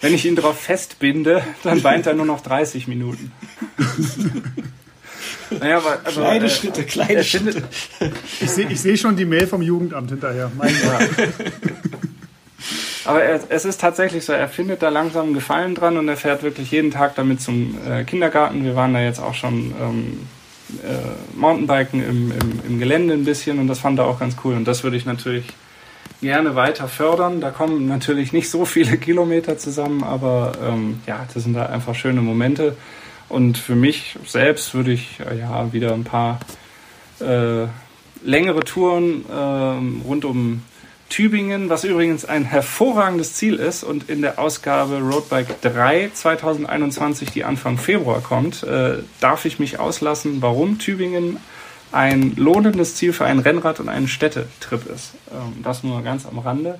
[0.00, 3.30] wenn ich ihn darauf festbinde, dann weint er nur noch 30 Minuten.
[5.60, 7.62] Naja, aber, also, kleine äh, Schritte, kleine Schritte.
[8.40, 10.50] Ich sehe ich seh schon die Mail vom Jugendamt hinterher.
[10.56, 11.28] Mein Gott.
[13.04, 16.16] Aber er, es ist tatsächlich so, er findet da langsam einen Gefallen dran und er
[16.16, 18.64] fährt wirklich jeden Tag damit zum äh, Kindergarten.
[18.64, 20.20] Wir waren da jetzt auch schon ähm,
[20.84, 24.54] äh, Mountainbiken im, im, im Gelände ein bisschen und das fand er auch ganz cool.
[24.54, 25.46] Und das würde ich natürlich
[26.20, 27.40] gerne weiter fördern.
[27.40, 31.94] Da kommen natürlich nicht so viele Kilometer zusammen, aber ähm, ja, das sind da einfach
[31.94, 32.76] schöne Momente.
[33.32, 36.38] Und für mich selbst würde ich äh, ja wieder ein paar
[37.18, 37.66] äh,
[38.22, 40.62] längere Touren äh, rund um
[41.08, 47.44] Tübingen, was übrigens ein hervorragendes Ziel ist und in der Ausgabe Roadbike 3 2021, die
[47.44, 51.38] Anfang Februar kommt, äh, darf ich mich auslassen, warum Tübingen
[51.90, 55.14] ein lohnendes Ziel für ein Rennrad und einen Städtetrip ist.
[55.30, 56.78] Ähm, das nur ganz am Rande.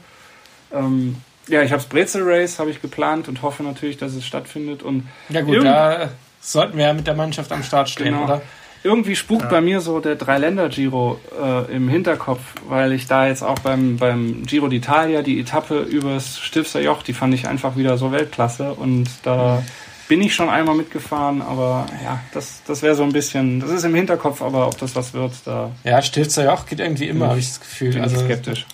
[0.71, 1.17] Ähm,
[1.49, 4.83] ja, ich habe das Brezel Race habe ich geplant und hoffe natürlich, dass es stattfindet.
[4.83, 6.11] Und ja gut, da
[6.43, 8.25] sollten wir ja mit der Mannschaft am Start stehen, genau.
[8.25, 8.43] oder?
[8.85, 9.49] irgendwie spukt ja.
[9.49, 14.45] bei mir so der Dreiländer-Giro äh, im Hinterkopf, weil ich da jetzt auch beim, beim
[14.45, 19.09] Giro d'Italia die Etappe übers Stifter Joch, die fand ich einfach wieder so Weltklasse und
[19.23, 19.63] da
[20.09, 23.85] bin ich schon einmal mitgefahren, aber ja, das, das wäre so ein bisschen, das ist
[23.85, 25.71] im Hinterkopf, aber ob das was wird, da.
[25.85, 27.93] Ja, Stifter Joch geht irgendwie immer, habe ich das Gefühl.
[27.93, 28.67] Bin also skeptisch.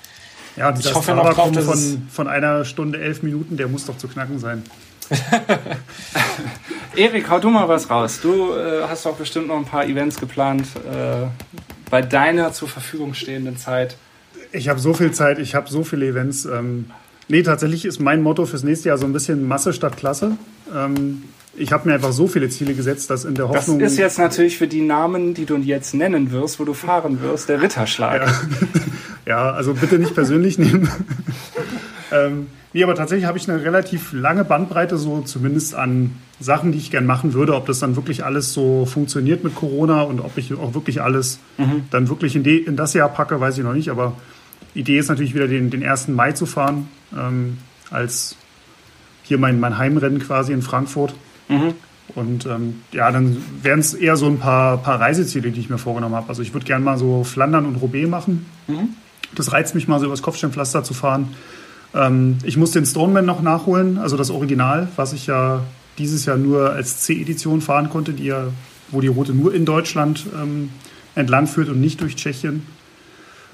[0.56, 4.08] Ja, ich hoffe noch drauf, von, von einer Stunde elf Minuten, der muss doch zu
[4.08, 4.64] knacken sein.
[6.96, 8.20] Erik, hau du mal was raus.
[8.20, 11.26] Du äh, hast doch bestimmt noch ein paar Events geplant äh,
[11.90, 13.96] bei deiner zur Verfügung stehenden Zeit.
[14.52, 16.44] Ich habe so viel Zeit, ich habe so viele Events.
[16.44, 16.90] Ähm,
[17.28, 20.36] nee, tatsächlich ist mein Motto fürs nächste Jahr so ein bisschen Masse statt Klasse.
[20.74, 21.22] Ähm,
[21.56, 23.78] ich habe mir einfach so viele Ziele gesetzt, dass in der Hoffnung.
[23.78, 27.20] Das ist jetzt natürlich für die Namen, die du jetzt nennen wirst, wo du fahren
[27.20, 28.26] wirst, der Ritterschlag.
[28.26, 28.32] Ja,
[29.26, 30.88] ja also bitte nicht persönlich nehmen.
[32.12, 36.78] ähm, Nee, aber tatsächlich habe ich eine relativ lange Bandbreite, so zumindest an Sachen, die
[36.78, 37.54] ich gern machen würde.
[37.54, 41.38] Ob das dann wirklich alles so funktioniert mit Corona und ob ich auch wirklich alles
[41.56, 41.84] mhm.
[41.90, 43.88] dann wirklich in, in, das Jahr packe, weiß ich noch nicht.
[43.88, 44.14] Aber
[44.74, 46.08] Idee ist natürlich wieder den, den 1.
[46.08, 47.56] Mai zu fahren, ähm,
[47.90, 48.36] als
[49.22, 51.14] hier mein, mein Heimrennen quasi in Frankfurt.
[51.48, 51.72] Mhm.
[52.14, 55.78] Und ähm, ja, dann wären es eher so ein paar, paar Reiseziele, die ich mir
[55.78, 56.28] vorgenommen habe.
[56.28, 58.46] Also ich würde gerne mal so Flandern und Roubaix machen.
[58.66, 58.90] Mhm.
[59.34, 61.34] Das reizt mich mal so übers Kopfsteinpflaster zu fahren.
[61.94, 65.62] Ähm, ich muss den Stoneman noch nachholen, also das Original, was ich ja
[65.98, 68.48] dieses Jahr nur als C-Edition fahren konnte, die ja,
[68.90, 70.70] wo die Route nur in Deutschland ähm,
[71.14, 72.62] entlang führt und nicht durch Tschechien.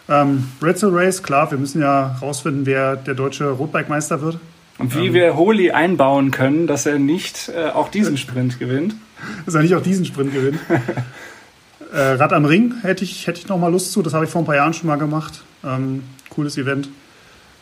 [0.09, 4.39] Ähm, Red Race, klar, wir müssen ja rausfinden, wer der deutsche Rotbike-Meister wird.
[4.79, 8.95] Und wie ähm, wir Holy einbauen können, dass er nicht äh, auch diesen Sprint gewinnt.
[9.47, 10.59] Dass er nicht auch diesen Sprint gewinnt.
[11.93, 14.31] äh, Rad am Ring hätte ich, hätte ich noch mal Lust zu, das habe ich
[14.31, 15.43] vor ein paar Jahren schon mal gemacht.
[15.65, 16.91] Ähm, cooles Event.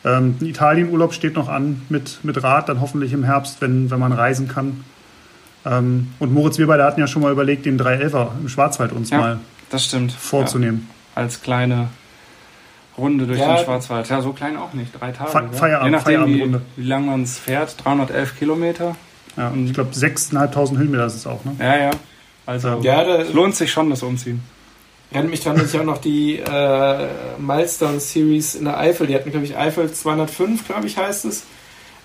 [0.05, 4.11] Ähm, Italienurlaub steht noch an mit, mit Rad, dann hoffentlich im Herbst, wenn, wenn man
[4.11, 4.83] reisen kann.
[5.65, 9.11] Ähm, und Moritz, wir beide hatten ja schon mal überlegt, den 311er im Schwarzwald uns
[9.11, 9.39] ja, mal
[9.69, 10.11] das stimmt.
[10.11, 10.89] vorzunehmen.
[11.15, 11.87] Ja, als kleine
[12.97, 13.55] Runde durch ja.
[13.55, 14.09] den Schwarzwald.
[14.09, 14.99] Ja, so klein auch nicht.
[14.99, 15.31] Drei Tage.
[15.31, 16.61] Fe Feierabend, Je nachdem, Feierabendrunde.
[16.75, 17.83] Wie, wie lange man es fährt.
[17.83, 18.95] 311 Kilometer.
[19.37, 21.43] Ja, und ich glaube, 6.500 Höhenmeter ist es auch.
[21.45, 21.55] Ne?
[21.59, 21.91] Ja, ja.
[22.45, 24.43] Also ja, lohnt sich schon das Umziehen
[25.13, 27.07] erinnert mich daran, dass ich auch noch die äh,
[27.37, 31.43] Milestone Series in der Eifel, die hatten, glaube ich, Eifel 205, glaube ich, heißt es.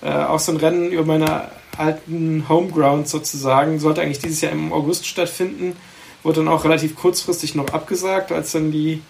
[0.01, 3.79] Äh, auch so ein Rennen über meine alten Homeground sozusagen.
[3.79, 5.75] Sollte eigentlich dieses Jahr im August stattfinden.
[6.23, 9.01] Wurde dann auch relativ kurzfristig noch abgesagt, als dann die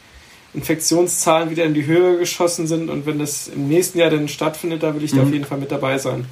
[0.54, 2.90] Infektionszahlen wieder in die Höhe geschossen sind.
[2.90, 5.18] Und wenn das im nächsten Jahr dann stattfindet, da will ich mhm.
[5.18, 6.26] da auf jeden Fall mit dabei sein.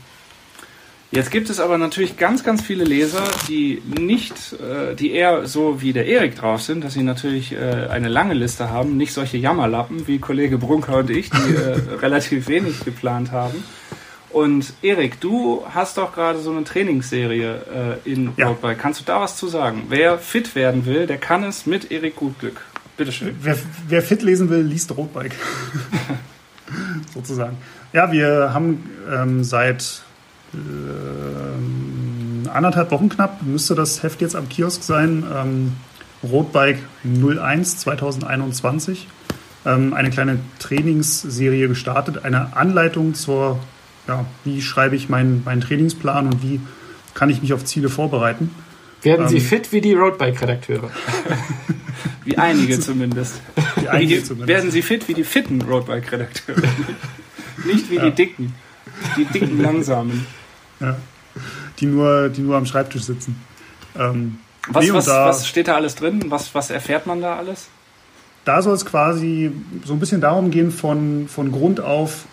[1.10, 5.82] Jetzt gibt es aber natürlich ganz, ganz viele Leser, die nicht, äh, die eher so
[5.82, 9.38] wie der Erik drauf sind, dass sie natürlich äh, eine lange Liste haben, nicht solche
[9.38, 13.64] Jammerlappen wie Kollege Brunker und ich, die äh, relativ wenig geplant haben.
[14.30, 18.48] Und Erik, du hast doch gerade so eine Trainingsserie äh, in ja.
[18.48, 18.78] Roadbike.
[18.78, 19.86] Kannst du da was zu sagen?
[19.88, 22.62] Wer fit werden will, der kann es mit Erik Gutglück.
[22.98, 23.34] Bitteschön.
[23.42, 25.36] Wer, wer fit lesen will, liest Roadbike.
[27.14, 27.58] Sozusagen.
[27.94, 30.02] Ja, wir haben ähm, seit
[32.46, 35.24] äh, anderthalb Wochen knapp müsste das Heft jetzt am Kiosk sein.
[35.34, 35.74] Ähm,
[36.24, 39.08] Roadbike 01 2021.
[39.66, 43.60] Ähm, eine kleine Trainingsserie gestartet, eine Anleitung zur,
[44.08, 46.62] ja, wie schreibe ich meinen, meinen Trainingsplan und wie
[47.14, 48.52] kann ich mich auf Ziele vorbereiten.
[49.02, 50.90] Werden Sie ähm, fit wie die Roadbike-Redakteure?
[52.24, 53.42] wie einige zumindest.
[53.76, 54.48] Wie einige zumindest.
[54.48, 56.62] Werden Sie fit wie die fitten Roadbike-Redakteure?
[57.66, 58.06] Nicht wie ja.
[58.06, 58.56] die dicken.
[59.18, 60.26] Die dicken Langsamen.
[60.80, 60.98] Ja.
[61.80, 63.42] Die, nur, die nur am Schreibtisch sitzen.
[63.98, 66.26] Ähm, was, nee, was, da, was steht da alles drin?
[66.30, 67.68] Was, was erfährt man da alles?
[68.46, 69.52] Da soll es quasi
[69.86, 72.26] so ein bisschen darum gehen, von, von Grund auf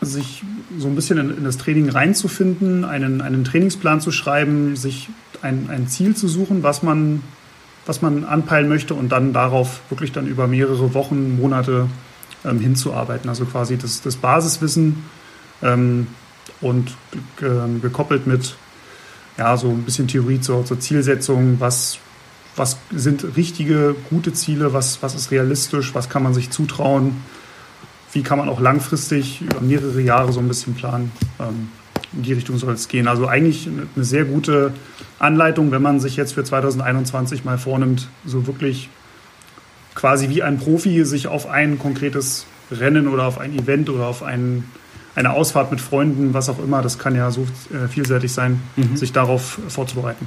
[0.00, 0.42] sich
[0.78, 5.08] so ein bisschen in, in, das Training reinzufinden, einen, einen Trainingsplan zu schreiben, sich
[5.42, 7.22] ein, ein Ziel zu suchen, was man,
[7.86, 11.88] was man anpeilen möchte und dann darauf wirklich dann über mehrere Wochen, Monate
[12.44, 13.28] ähm, hinzuarbeiten.
[13.28, 15.04] Also quasi das, das Basiswissen
[15.62, 16.06] ähm,
[16.64, 16.96] und
[17.82, 18.56] gekoppelt mit
[19.38, 21.98] ja, so ein bisschen Theorie zur, zur Zielsetzung, was,
[22.56, 27.16] was sind richtige, gute Ziele, was, was ist realistisch, was kann man sich zutrauen,
[28.12, 31.10] wie kann man auch langfristig über mehrere Jahre so ein bisschen planen.
[31.40, 31.68] Ähm,
[32.12, 33.08] in die Richtung soll es gehen.
[33.08, 34.72] Also eigentlich eine sehr gute
[35.18, 38.88] Anleitung, wenn man sich jetzt für 2021 mal vornimmt, so wirklich
[39.94, 44.22] quasi wie ein Profi sich auf ein konkretes Rennen oder auf ein Event oder auf
[44.22, 44.64] ein,
[45.14, 48.96] eine Ausfahrt mit Freunden, was auch immer, das kann ja so äh, vielseitig sein, mhm.
[48.96, 50.26] sich darauf vorzubereiten.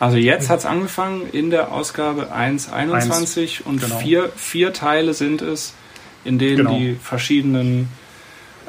[0.00, 3.98] Also jetzt hat es angefangen in der Ausgabe 1.21 und genau.
[3.98, 5.74] vier, vier Teile sind es,
[6.24, 6.78] in denen genau.
[6.78, 7.88] die verschiedenen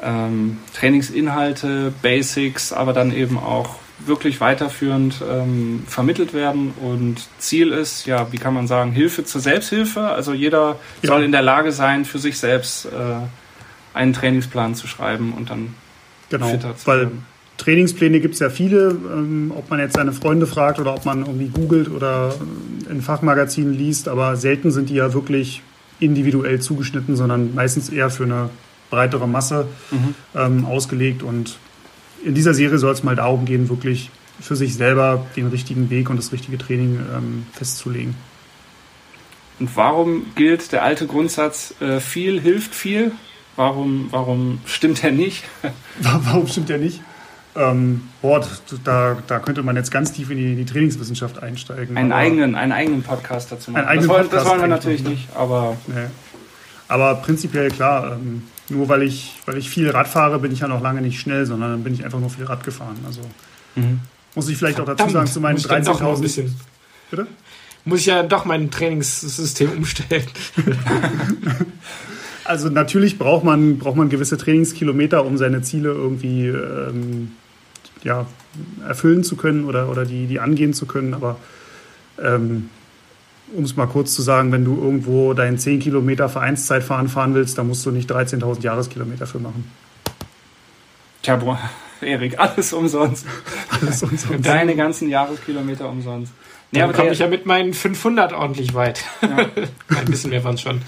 [0.02, 6.72] ähm, Trainingsinhalte, Basics, aber dann eben auch wirklich weiterführend ähm, vermittelt werden.
[6.80, 10.08] Und Ziel ist, ja, wie kann man sagen, Hilfe zur Selbsthilfe.
[10.08, 11.08] Also jeder ja.
[11.08, 12.88] soll in der Lage sein, für sich selbst äh,
[13.94, 15.74] einen Trainingsplan zu schreiben und dann
[16.28, 17.24] genau, fitter zu weil werden.
[17.56, 21.20] Trainingspläne gibt es ja viele, ähm, ob man jetzt seine Freunde fragt oder ob man
[21.20, 22.34] irgendwie googelt oder
[22.88, 25.62] in Fachmagazinen liest, aber selten sind die ja wirklich
[25.98, 28.48] individuell zugeschnitten, sondern meistens eher für eine
[28.88, 30.14] breitere Masse mhm.
[30.34, 31.22] ähm, ausgelegt.
[31.22, 31.58] Und
[32.24, 34.10] in dieser Serie soll es mal darum gehen, wirklich
[34.40, 38.14] für sich selber den richtigen Weg und das richtige Training ähm, festzulegen.
[39.58, 43.12] Und warum gilt der alte Grundsatz, äh, viel hilft viel?
[43.60, 45.44] Warum, warum stimmt er nicht?
[46.00, 47.02] warum stimmt er nicht?
[47.54, 48.42] Ähm, boah,
[48.84, 51.94] da, da könnte man jetzt ganz tief in die, die Trainingswissenschaft einsteigen.
[51.94, 53.86] Einen eigenen, einen eigenen Podcast dazu machen.
[53.94, 55.76] das, wollen, das wollen wir natürlich nicht, aber.
[55.88, 56.06] Nee.
[56.88, 60.68] Aber prinzipiell klar, ähm, nur weil ich, weil ich viel Rad fahre, bin ich ja
[60.68, 62.96] noch lange nicht schnell, sondern dann bin ich einfach nur viel Rad gefahren.
[63.04, 63.20] Also
[63.74, 64.00] mhm.
[64.34, 66.48] muss ich vielleicht Verdammt, auch dazu sagen, zu meinen 13.000.
[67.10, 67.26] Bitte?
[67.84, 70.24] Muss ich ja doch mein Trainingssystem umstellen.
[72.44, 77.32] also natürlich braucht man, braucht man gewisse Trainingskilometer, um seine Ziele irgendwie ähm,
[78.02, 78.26] ja,
[78.86, 81.14] erfüllen zu können oder, oder die, die angehen zu können.
[81.14, 81.36] Aber
[82.22, 82.70] ähm,
[83.54, 87.58] um es mal kurz zu sagen, wenn du irgendwo dein 10 Kilometer Vereinszeitfahren fahren willst,
[87.58, 89.70] dann musst du nicht 13.000 Jahreskilometer für machen.
[91.22, 91.58] Tja, boah,
[92.00, 93.26] Erik, alles umsonst.
[93.70, 94.46] alles umsonst.
[94.46, 96.32] Deine ganzen Jahreskilometer umsonst.
[96.72, 99.04] Nee, dann komme ich ja mit meinen 500 ordentlich weit.
[99.22, 99.28] Ja.
[99.98, 100.80] Ein bisschen mehr waren es schon.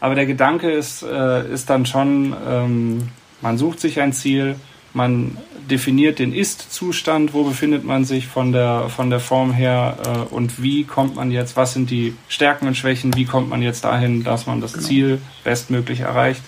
[0.00, 3.08] Aber der Gedanke ist, äh, ist dann schon, ähm,
[3.40, 4.56] man sucht sich ein Ziel,
[4.94, 5.36] man
[5.70, 10.62] definiert den Ist-Zustand, wo befindet man sich von der, von der Form her äh, und
[10.62, 14.24] wie kommt man jetzt, was sind die Stärken und Schwächen, wie kommt man jetzt dahin,
[14.24, 14.86] dass man das genau.
[14.86, 16.42] Ziel bestmöglich erreicht.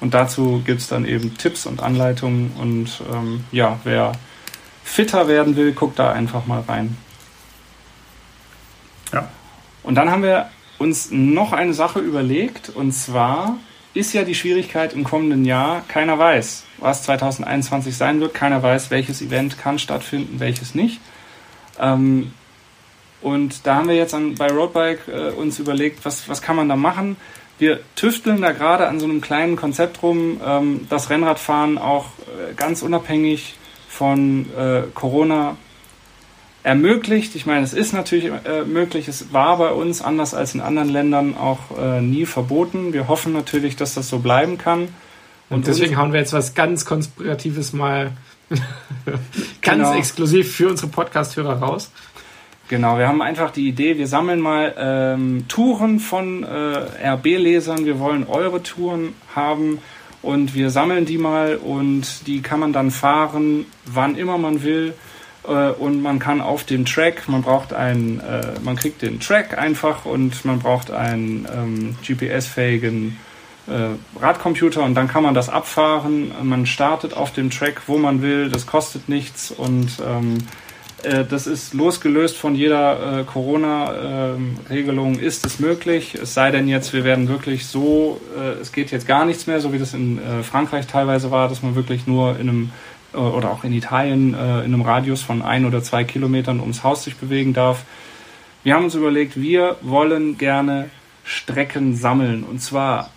[0.00, 4.12] Und dazu gibt es dann eben Tipps und Anleitungen und ähm, ja, wer
[4.82, 6.96] fitter werden will, guckt da einfach mal rein.
[9.12, 9.28] Ja.
[9.82, 10.48] Und dann haben wir
[10.80, 13.58] uns noch eine Sache überlegt und zwar
[13.92, 18.90] ist ja die Schwierigkeit im kommenden Jahr, keiner weiß, was 2021 sein wird, keiner weiß,
[18.90, 21.00] welches Event kann stattfinden, welches nicht.
[21.78, 22.32] Ähm,
[23.20, 26.70] und da haben wir jetzt an, bei Roadbike äh, uns überlegt, was, was kann man
[26.70, 27.16] da machen.
[27.58, 32.54] Wir tüfteln da gerade an so einem kleinen Konzept rum, ähm, das Rennradfahren auch äh,
[32.54, 33.56] ganz unabhängig
[33.86, 35.58] von äh, Corona
[36.62, 37.34] ermöglicht.
[37.34, 39.08] Ich meine, es ist natürlich äh, möglich.
[39.08, 42.92] Es war bei uns anders als in anderen Ländern auch äh, nie verboten.
[42.92, 44.88] Wir hoffen natürlich, dass das so bleiben kann.
[45.48, 48.12] Und, deswegen hauen wir jetzt was ganz Konspiratives mal
[49.62, 49.94] ganz genau.
[49.94, 51.90] exklusiv für unsere Podcast-Hörer raus.
[52.68, 57.84] Genau, wir haben einfach die Idee, wir sammeln mal ähm, Touren von äh, RB-Lesern.
[57.84, 59.78] Wir wollen eure Touren haben
[60.22, 64.94] und wir sammeln die mal und die kann man dann fahren, wann immer man will
[65.46, 69.56] äh, und man kann auf dem Track, man braucht einen, äh, man kriegt den Track
[69.58, 73.16] einfach und man braucht einen ähm, GPS-fähigen
[73.66, 76.32] äh, Radcomputer und dann kann man das abfahren.
[76.42, 80.38] Man startet auf dem Track, wo man will, das kostet nichts und ähm,
[81.02, 86.14] äh, das ist losgelöst von jeder äh, Corona-Regelung, ist es möglich.
[86.20, 89.60] Es sei denn jetzt, wir werden wirklich so, äh, es geht jetzt gar nichts mehr,
[89.60, 92.89] so wie das in äh, Frankreich teilweise war, dass man wirklich nur in einem äh,
[93.14, 97.04] oder auch in Italien äh, in einem Radius von ein oder zwei Kilometern ums Haus
[97.04, 97.84] sich bewegen darf.
[98.62, 100.90] Wir haben uns überlegt, wir wollen gerne
[101.24, 103.10] Strecken sammeln und zwar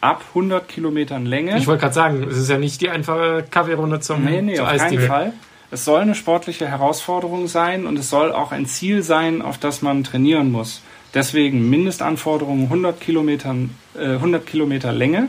[0.00, 1.56] ab 100 Kilometern Länge.
[1.56, 4.76] Ich wollte gerade sagen, es ist ja nicht die einfache Kaffeerunde zum Nee, nee, auf
[4.76, 5.32] keinen Fall.
[5.70, 9.82] Es soll eine sportliche Herausforderung sein und es soll auch ein Ziel sein, auf das
[9.82, 10.82] man trainieren muss.
[11.14, 15.28] Deswegen Mindestanforderungen 100 Kilometern, äh, 100 Kilometer Länge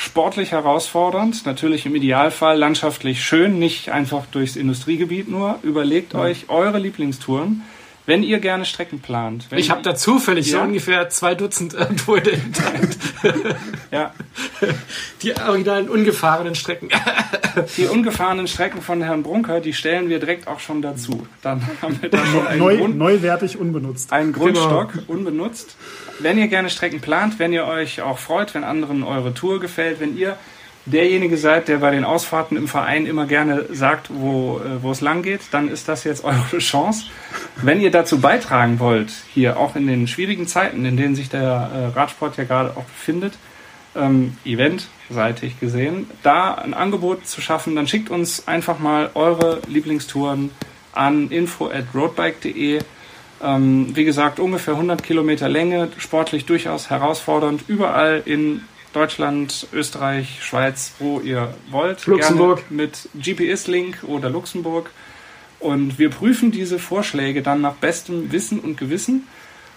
[0.00, 5.58] sportlich herausfordernd, natürlich im Idealfall landschaftlich schön, nicht einfach durchs Industriegebiet nur.
[5.62, 6.20] Überlegt ja.
[6.20, 7.62] euch eure Lieblingstouren.
[8.06, 9.46] Wenn ihr gerne Strecken plant.
[9.54, 10.58] Ich habe da zufällig ja.
[10.58, 12.98] so ungefähr zwei Dutzend irgendwo in der Hinterhand.
[13.92, 14.14] ja.
[15.22, 16.88] Die originalen ungefahrenen Strecken.
[17.76, 21.26] Die ungefahrenen Strecken von Herrn Brunker, die stellen wir direkt auch schon dazu.
[21.42, 24.12] Dann haben wir dann schon einen, Neu, Grund, neuwertig unbenutzt.
[24.12, 25.76] einen Grundstock unbenutzt.
[26.22, 30.00] Wenn ihr gerne Strecken plant, wenn ihr euch auch freut, wenn anderen eure Tour gefällt,
[30.00, 30.36] wenn ihr
[30.86, 35.00] derjenige seid, der bei den Ausfahrten im Verein immer gerne sagt, wo, äh, wo es
[35.00, 37.04] lang geht, dann ist das jetzt eure Chance.
[37.56, 41.92] Wenn ihr dazu beitragen wollt, hier auch in den schwierigen Zeiten, in denen sich der
[41.94, 43.34] äh, Radsport ja gerade auch befindet,
[43.96, 50.50] ähm, eventseitig gesehen, da ein Angebot zu schaffen, dann schickt uns einfach mal eure Lieblingstouren
[50.92, 52.80] an info at roadbike.de.
[53.42, 58.62] Ähm, wie gesagt, ungefähr 100 Kilometer Länge, sportlich durchaus herausfordernd, überall in
[58.92, 62.06] Deutschland, Österreich, Schweiz, wo ihr wollt.
[62.06, 62.64] Luxemburg.
[62.68, 64.90] Gerne mit GPS-Link oder Luxemburg.
[65.60, 69.26] Und wir prüfen diese Vorschläge dann nach bestem Wissen und Gewissen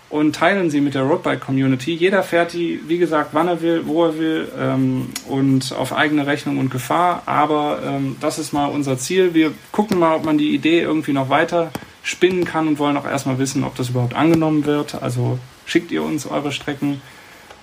[0.10, 1.94] und teilen sie mit der Roadbike-Community.
[1.94, 6.26] Jeder fährt die, wie gesagt, wann er will, wo er will ähm, und auf eigene
[6.26, 7.24] Rechnung und Gefahr.
[7.26, 9.34] Aber ähm, das ist mal unser Ziel.
[9.34, 11.72] Wir gucken mal, ob man die Idee irgendwie noch weiter
[12.04, 15.02] spinnen kann und wollen auch erstmal wissen, ob das überhaupt angenommen wird.
[15.02, 17.02] Also schickt ihr uns eure Strecken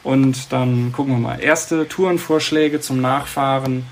[0.03, 1.41] und dann gucken wir mal.
[1.41, 3.85] Erste Tourenvorschläge zum Nachfahren,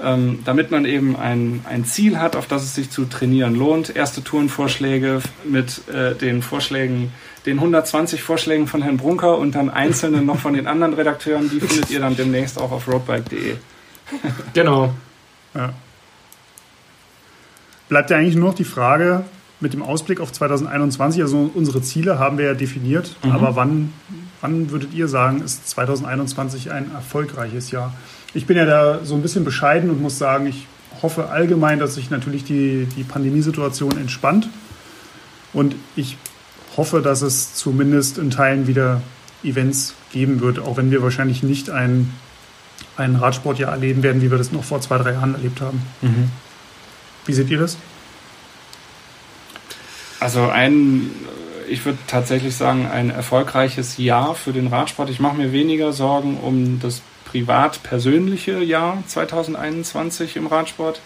[0.00, 3.94] ähm, damit man eben ein, ein Ziel hat, auf das es sich zu trainieren lohnt.
[3.94, 7.12] Erste Tourenvorschläge mit äh, den Vorschlägen,
[7.44, 11.58] den 120 Vorschlägen von Herrn Brunker und dann einzelne noch von den anderen Redakteuren, die
[11.58, 13.56] findet ihr dann demnächst auch auf roadbike.de.
[14.54, 14.94] Genau.
[15.54, 15.72] Ja.
[17.88, 19.24] Bleibt ja eigentlich nur noch die Frage
[19.60, 21.22] mit dem Ausblick auf 2021.
[21.22, 23.32] Also unsere Ziele haben wir ja definiert, Mhm.
[23.32, 23.92] aber wann,
[24.40, 27.92] wann würdet ihr sagen, ist 2021 ein erfolgreiches Jahr?
[28.32, 30.66] Ich bin ja da so ein bisschen bescheiden und muss sagen, ich
[31.02, 34.48] hoffe allgemein, dass sich natürlich die, die Pandemiesituation entspannt.
[35.52, 36.16] Und ich
[36.76, 39.02] hoffe, dass es zumindest in Teilen wieder
[39.42, 42.12] Events geben wird, auch wenn wir wahrscheinlich nicht ein,
[42.96, 45.82] ein Radsportjahr erleben werden, wie wir das noch vor zwei, drei Jahren erlebt haben.
[47.26, 47.76] Wie seht ihr das?
[50.20, 51.10] Also ein,
[51.68, 55.08] ich würde tatsächlich sagen, ein erfolgreiches Jahr für den Radsport.
[55.08, 61.00] Ich mache mir weniger Sorgen um das privat-persönliche Jahr 2021 im Radsport.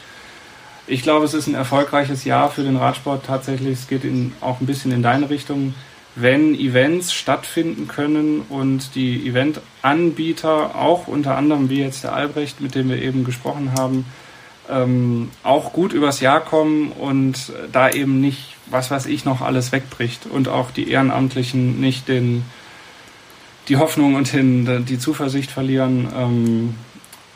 [0.87, 3.79] Ich glaube, es ist ein erfolgreiches Jahr für den Radsport tatsächlich.
[3.79, 5.75] Es geht in, auch ein bisschen in deine Richtung.
[6.17, 12.75] Wenn Events stattfinden können und die Eventanbieter, auch unter anderem wie jetzt der Albrecht, mit
[12.75, 14.05] dem wir eben gesprochen haben,
[14.71, 19.73] ähm, auch gut übers Jahr kommen und da eben nicht, was weiß ich, noch alles
[19.73, 22.45] wegbricht und auch die Ehrenamtlichen nicht den,
[23.69, 26.09] die Hoffnung und den, die Zuversicht verlieren.
[26.17, 26.75] Ähm,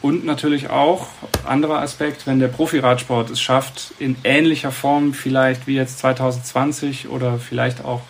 [0.01, 1.09] und natürlich auch,
[1.45, 7.39] anderer Aspekt, wenn der Profiradsport es schafft, in ähnlicher Form vielleicht wie jetzt 2020 oder
[7.39, 8.03] vielleicht auch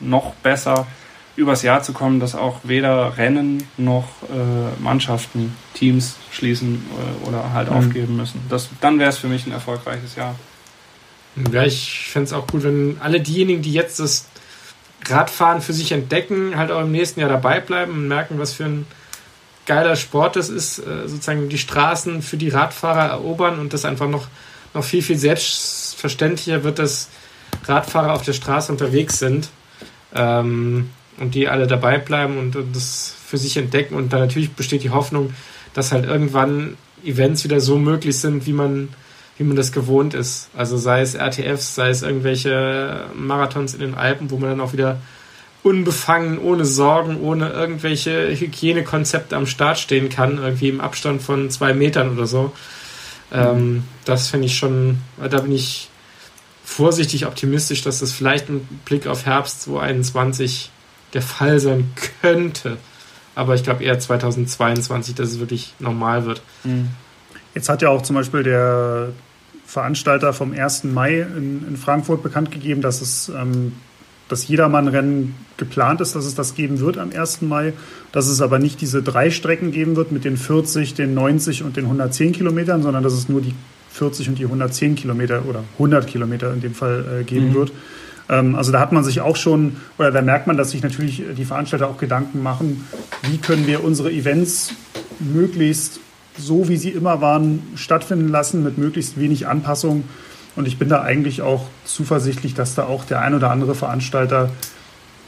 [0.00, 0.86] noch besser
[1.36, 6.82] übers Jahr zu kommen, dass auch weder Rennen noch äh, Mannschaften, Teams schließen
[7.24, 7.76] äh, oder halt Mhm.
[7.76, 8.40] aufgeben müssen.
[8.48, 10.34] Das, dann wäre es für mich ein erfolgreiches Jahr.
[11.52, 14.26] Ja, ich fände es auch gut, wenn alle diejenigen, die jetzt das
[15.04, 18.64] Radfahren für sich entdecken, halt auch im nächsten Jahr dabei bleiben und merken, was für
[18.64, 18.86] ein
[19.66, 24.08] geiler Sport das ist, äh, sozusagen die Straßen für die Radfahrer erobern und das einfach
[24.08, 24.28] noch,
[24.74, 27.08] noch viel, viel selbstverständlicher wird, dass
[27.66, 29.48] Radfahrer auf der Straße unterwegs sind
[30.14, 33.94] ähm, und die alle dabei bleiben und, und das für sich entdecken.
[33.94, 35.34] Und da natürlich besteht die Hoffnung,
[35.74, 38.88] dass halt irgendwann Events wieder so möglich sind, wie man,
[39.38, 40.48] wie man das gewohnt ist.
[40.56, 44.72] Also sei es RTFs, sei es irgendwelche Marathons in den Alpen, wo man dann auch
[44.72, 44.98] wieder
[45.62, 51.74] unbefangen, ohne Sorgen, ohne irgendwelche Hygienekonzepte am Start stehen kann, irgendwie im Abstand von zwei
[51.74, 52.52] Metern oder so.
[53.32, 55.90] Ähm, das finde ich schon, da bin ich
[56.64, 60.70] vorsichtig optimistisch, dass das vielleicht mit Blick auf Herbst 2021
[61.14, 62.78] der Fall sein könnte.
[63.34, 66.42] Aber ich glaube eher 2022, dass es wirklich normal wird.
[67.54, 69.08] Jetzt hat ja auch zum Beispiel der
[69.66, 70.84] Veranstalter vom 1.
[70.84, 73.72] Mai in, in Frankfurt bekannt gegeben, dass es ähm,
[74.28, 77.42] das Jedermann-Rennen geplant ist, dass es das geben wird am 1.
[77.42, 77.72] Mai,
[78.12, 81.76] dass es aber nicht diese drei Strecken geben wird mit den 40, den 90 und
[81.76, 83.54] den 110 Kilometern, sondern dass es nur die
[83.90, 87.54] 40 und die 110 Kilometer oder 100 Kilometer in dem Fall äh, geben Mhm.
[87.54, 87.72] wird.
[88.28, 91.22] Ähm, also da hat man sich auch schon, oder da merkt man, dass sich natürlich
[91.36, 92.84] die Veranstalter auch Gedanken machen,
[93.22, 94.72] wie können wir unsere Events
[95.20, 96.00] möglichst
[96.38, 100.04] so, wie sie immer waren, stattfinden lassen, mit möglichst wenig Anpassung.
[100.54, 104.50] Und ich bin da eigentlich auch zuversichtlich, dass da auch der ein oder andere Veranstalter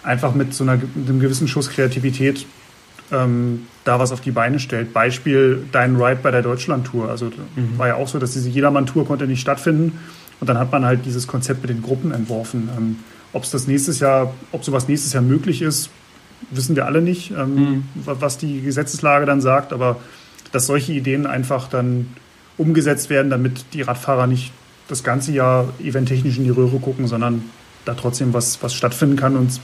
[0.02, 2.46] einfach mit so einer, mit einem gewissen Schuss Kreativität
[3.11, 4.92] ähm, da was auf die Beine stellt.
[4.92, 7.09] Beispiel dein Ride bei der Deutschland-Tour.
[7.09, 7.30] Also
[7.76, 9.98] war ja auch so, dass diese Jedermann-Tour konnte nicht stattfinden.
[10.40, 12.68] Und dann hat man halt dieses Konzept mit den Gruppen entworfen.
[12.76, 12.96] Ähm,
[13.32, 15.90] Ob es das nächstes Jahr, ob sowas nächstes Jahr möglich ist,
[16.50, 17.82] wissen wir alle nicht, ähm, mhm.
[18.04, 19.96] was die Gesetzeslage dann sagt, aber
[20.53, 22.09] dass solche Ideen einfach dann
[22.57, 24.53] umgesetzt werden, damit die Radfahrer nicht
[24.88, 27.44] das ganze Jahr eventtechnisch in die Röhre gucken, sondern
[27.84, 29.61] da trotzdem was, was stattfinden kann und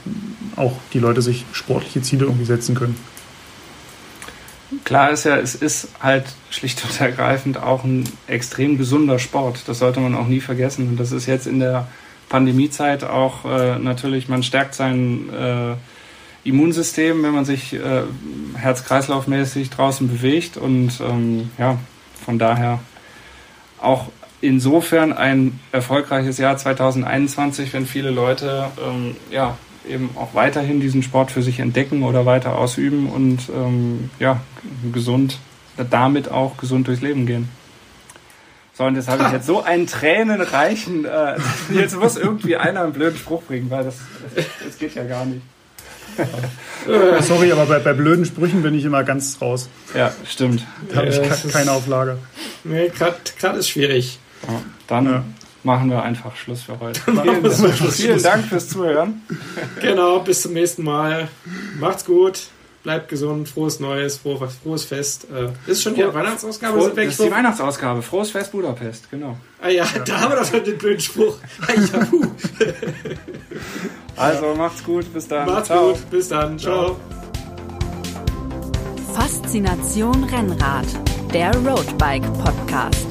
[0.57, 2.97] auch die Leute sich sportliche Ziele irgendwie setzen können.
[4.85, 9.63] Klar ist ja, es ist halt schlicht und ergreifend auch ein extrem gesunder Sport.
[9.67, 10.89] Das sollte man auch nie vergessen.
[10.89, 11.87] Und das ist jetzt in der
[12.29, 15.75] Pandemiezeit auch äh, natürlich, man stärkt sein äh,
[16.45, 18.03] Immunsystem, wenn man sich äh,
[18.57, 20.57] herz-kreislauf-mäßig draußen bewegt.
[20.57, 21.79] Und ähm, ja,
[22.25, 22.81] von daher
[23.81, 24.09] auch
[24.41, 29.57] insofern ein erfolgreiches Jahr 2021, wenn viele Leute ähm, ja,
[29.89, 34.41] eben auch weiterhin diesen Sport für sich entdecken oder weiter ausüben und ähm, ja,
[34.93, 35.39] gesund,
[35.91, 37.49] damit auch gesund durchs Leben gehen.
[38.75, 41.37] So, und jetzt habe ich jetzt so einen tränenreichen, äh,
[41.73, 43.99] jetzt muss irgendwie einer einen blöden Spruch bringen, weil das,
[44.35, 45.43] das, das geht ja gar nicht.
[47.23, 49.69] Sorry, aber bei, bei, blöden Sprüchen bin ich immer ganz raus.
[49.95, 50.67] Ja, stimmt.
[50.91, 52.19] Da habe ich keine Auflage.
[52.65, 54.19] Nee, gerade ist schwierig.
[54.47, 55.25] Ja, dann ja.
[55.63, 57.01] machen wir einfach Schluss für heute.
[57.01, 59.23] Vielen, vielen Dank fürs Zuhören.
[59.81, 61.29] Genau, bis zum nächsten Mal.
[61.79, 62.49] Macht's gut.
[62.83, 65.27] Bleibt gesund, frohes Neues, frohes, frohes Fest.
[65.35, 66.79] Äh, ist schon die Weihnachtsausgabe?
[66.79, 68.03] Froh, das ist die Weihnachtsausgabe.
[68.03, 69.39] Frohes Fest Budapest, genau.
[69.63, 70.01] Ah ja, ja.
[70.05, 71.39] da haben wir doch schon den blöden Spruch.
[74.17, 75.47] also macht's gut, bis dann.
[75.47, 75.89] Macht's Ciao.
[75.89, 76.59] gut, bis dann.
[76.59, 76.97] Ciao.
[79.15, 80.87] Faszination Rennrad,
[81.33, 83.07] der Roadbike Podcast.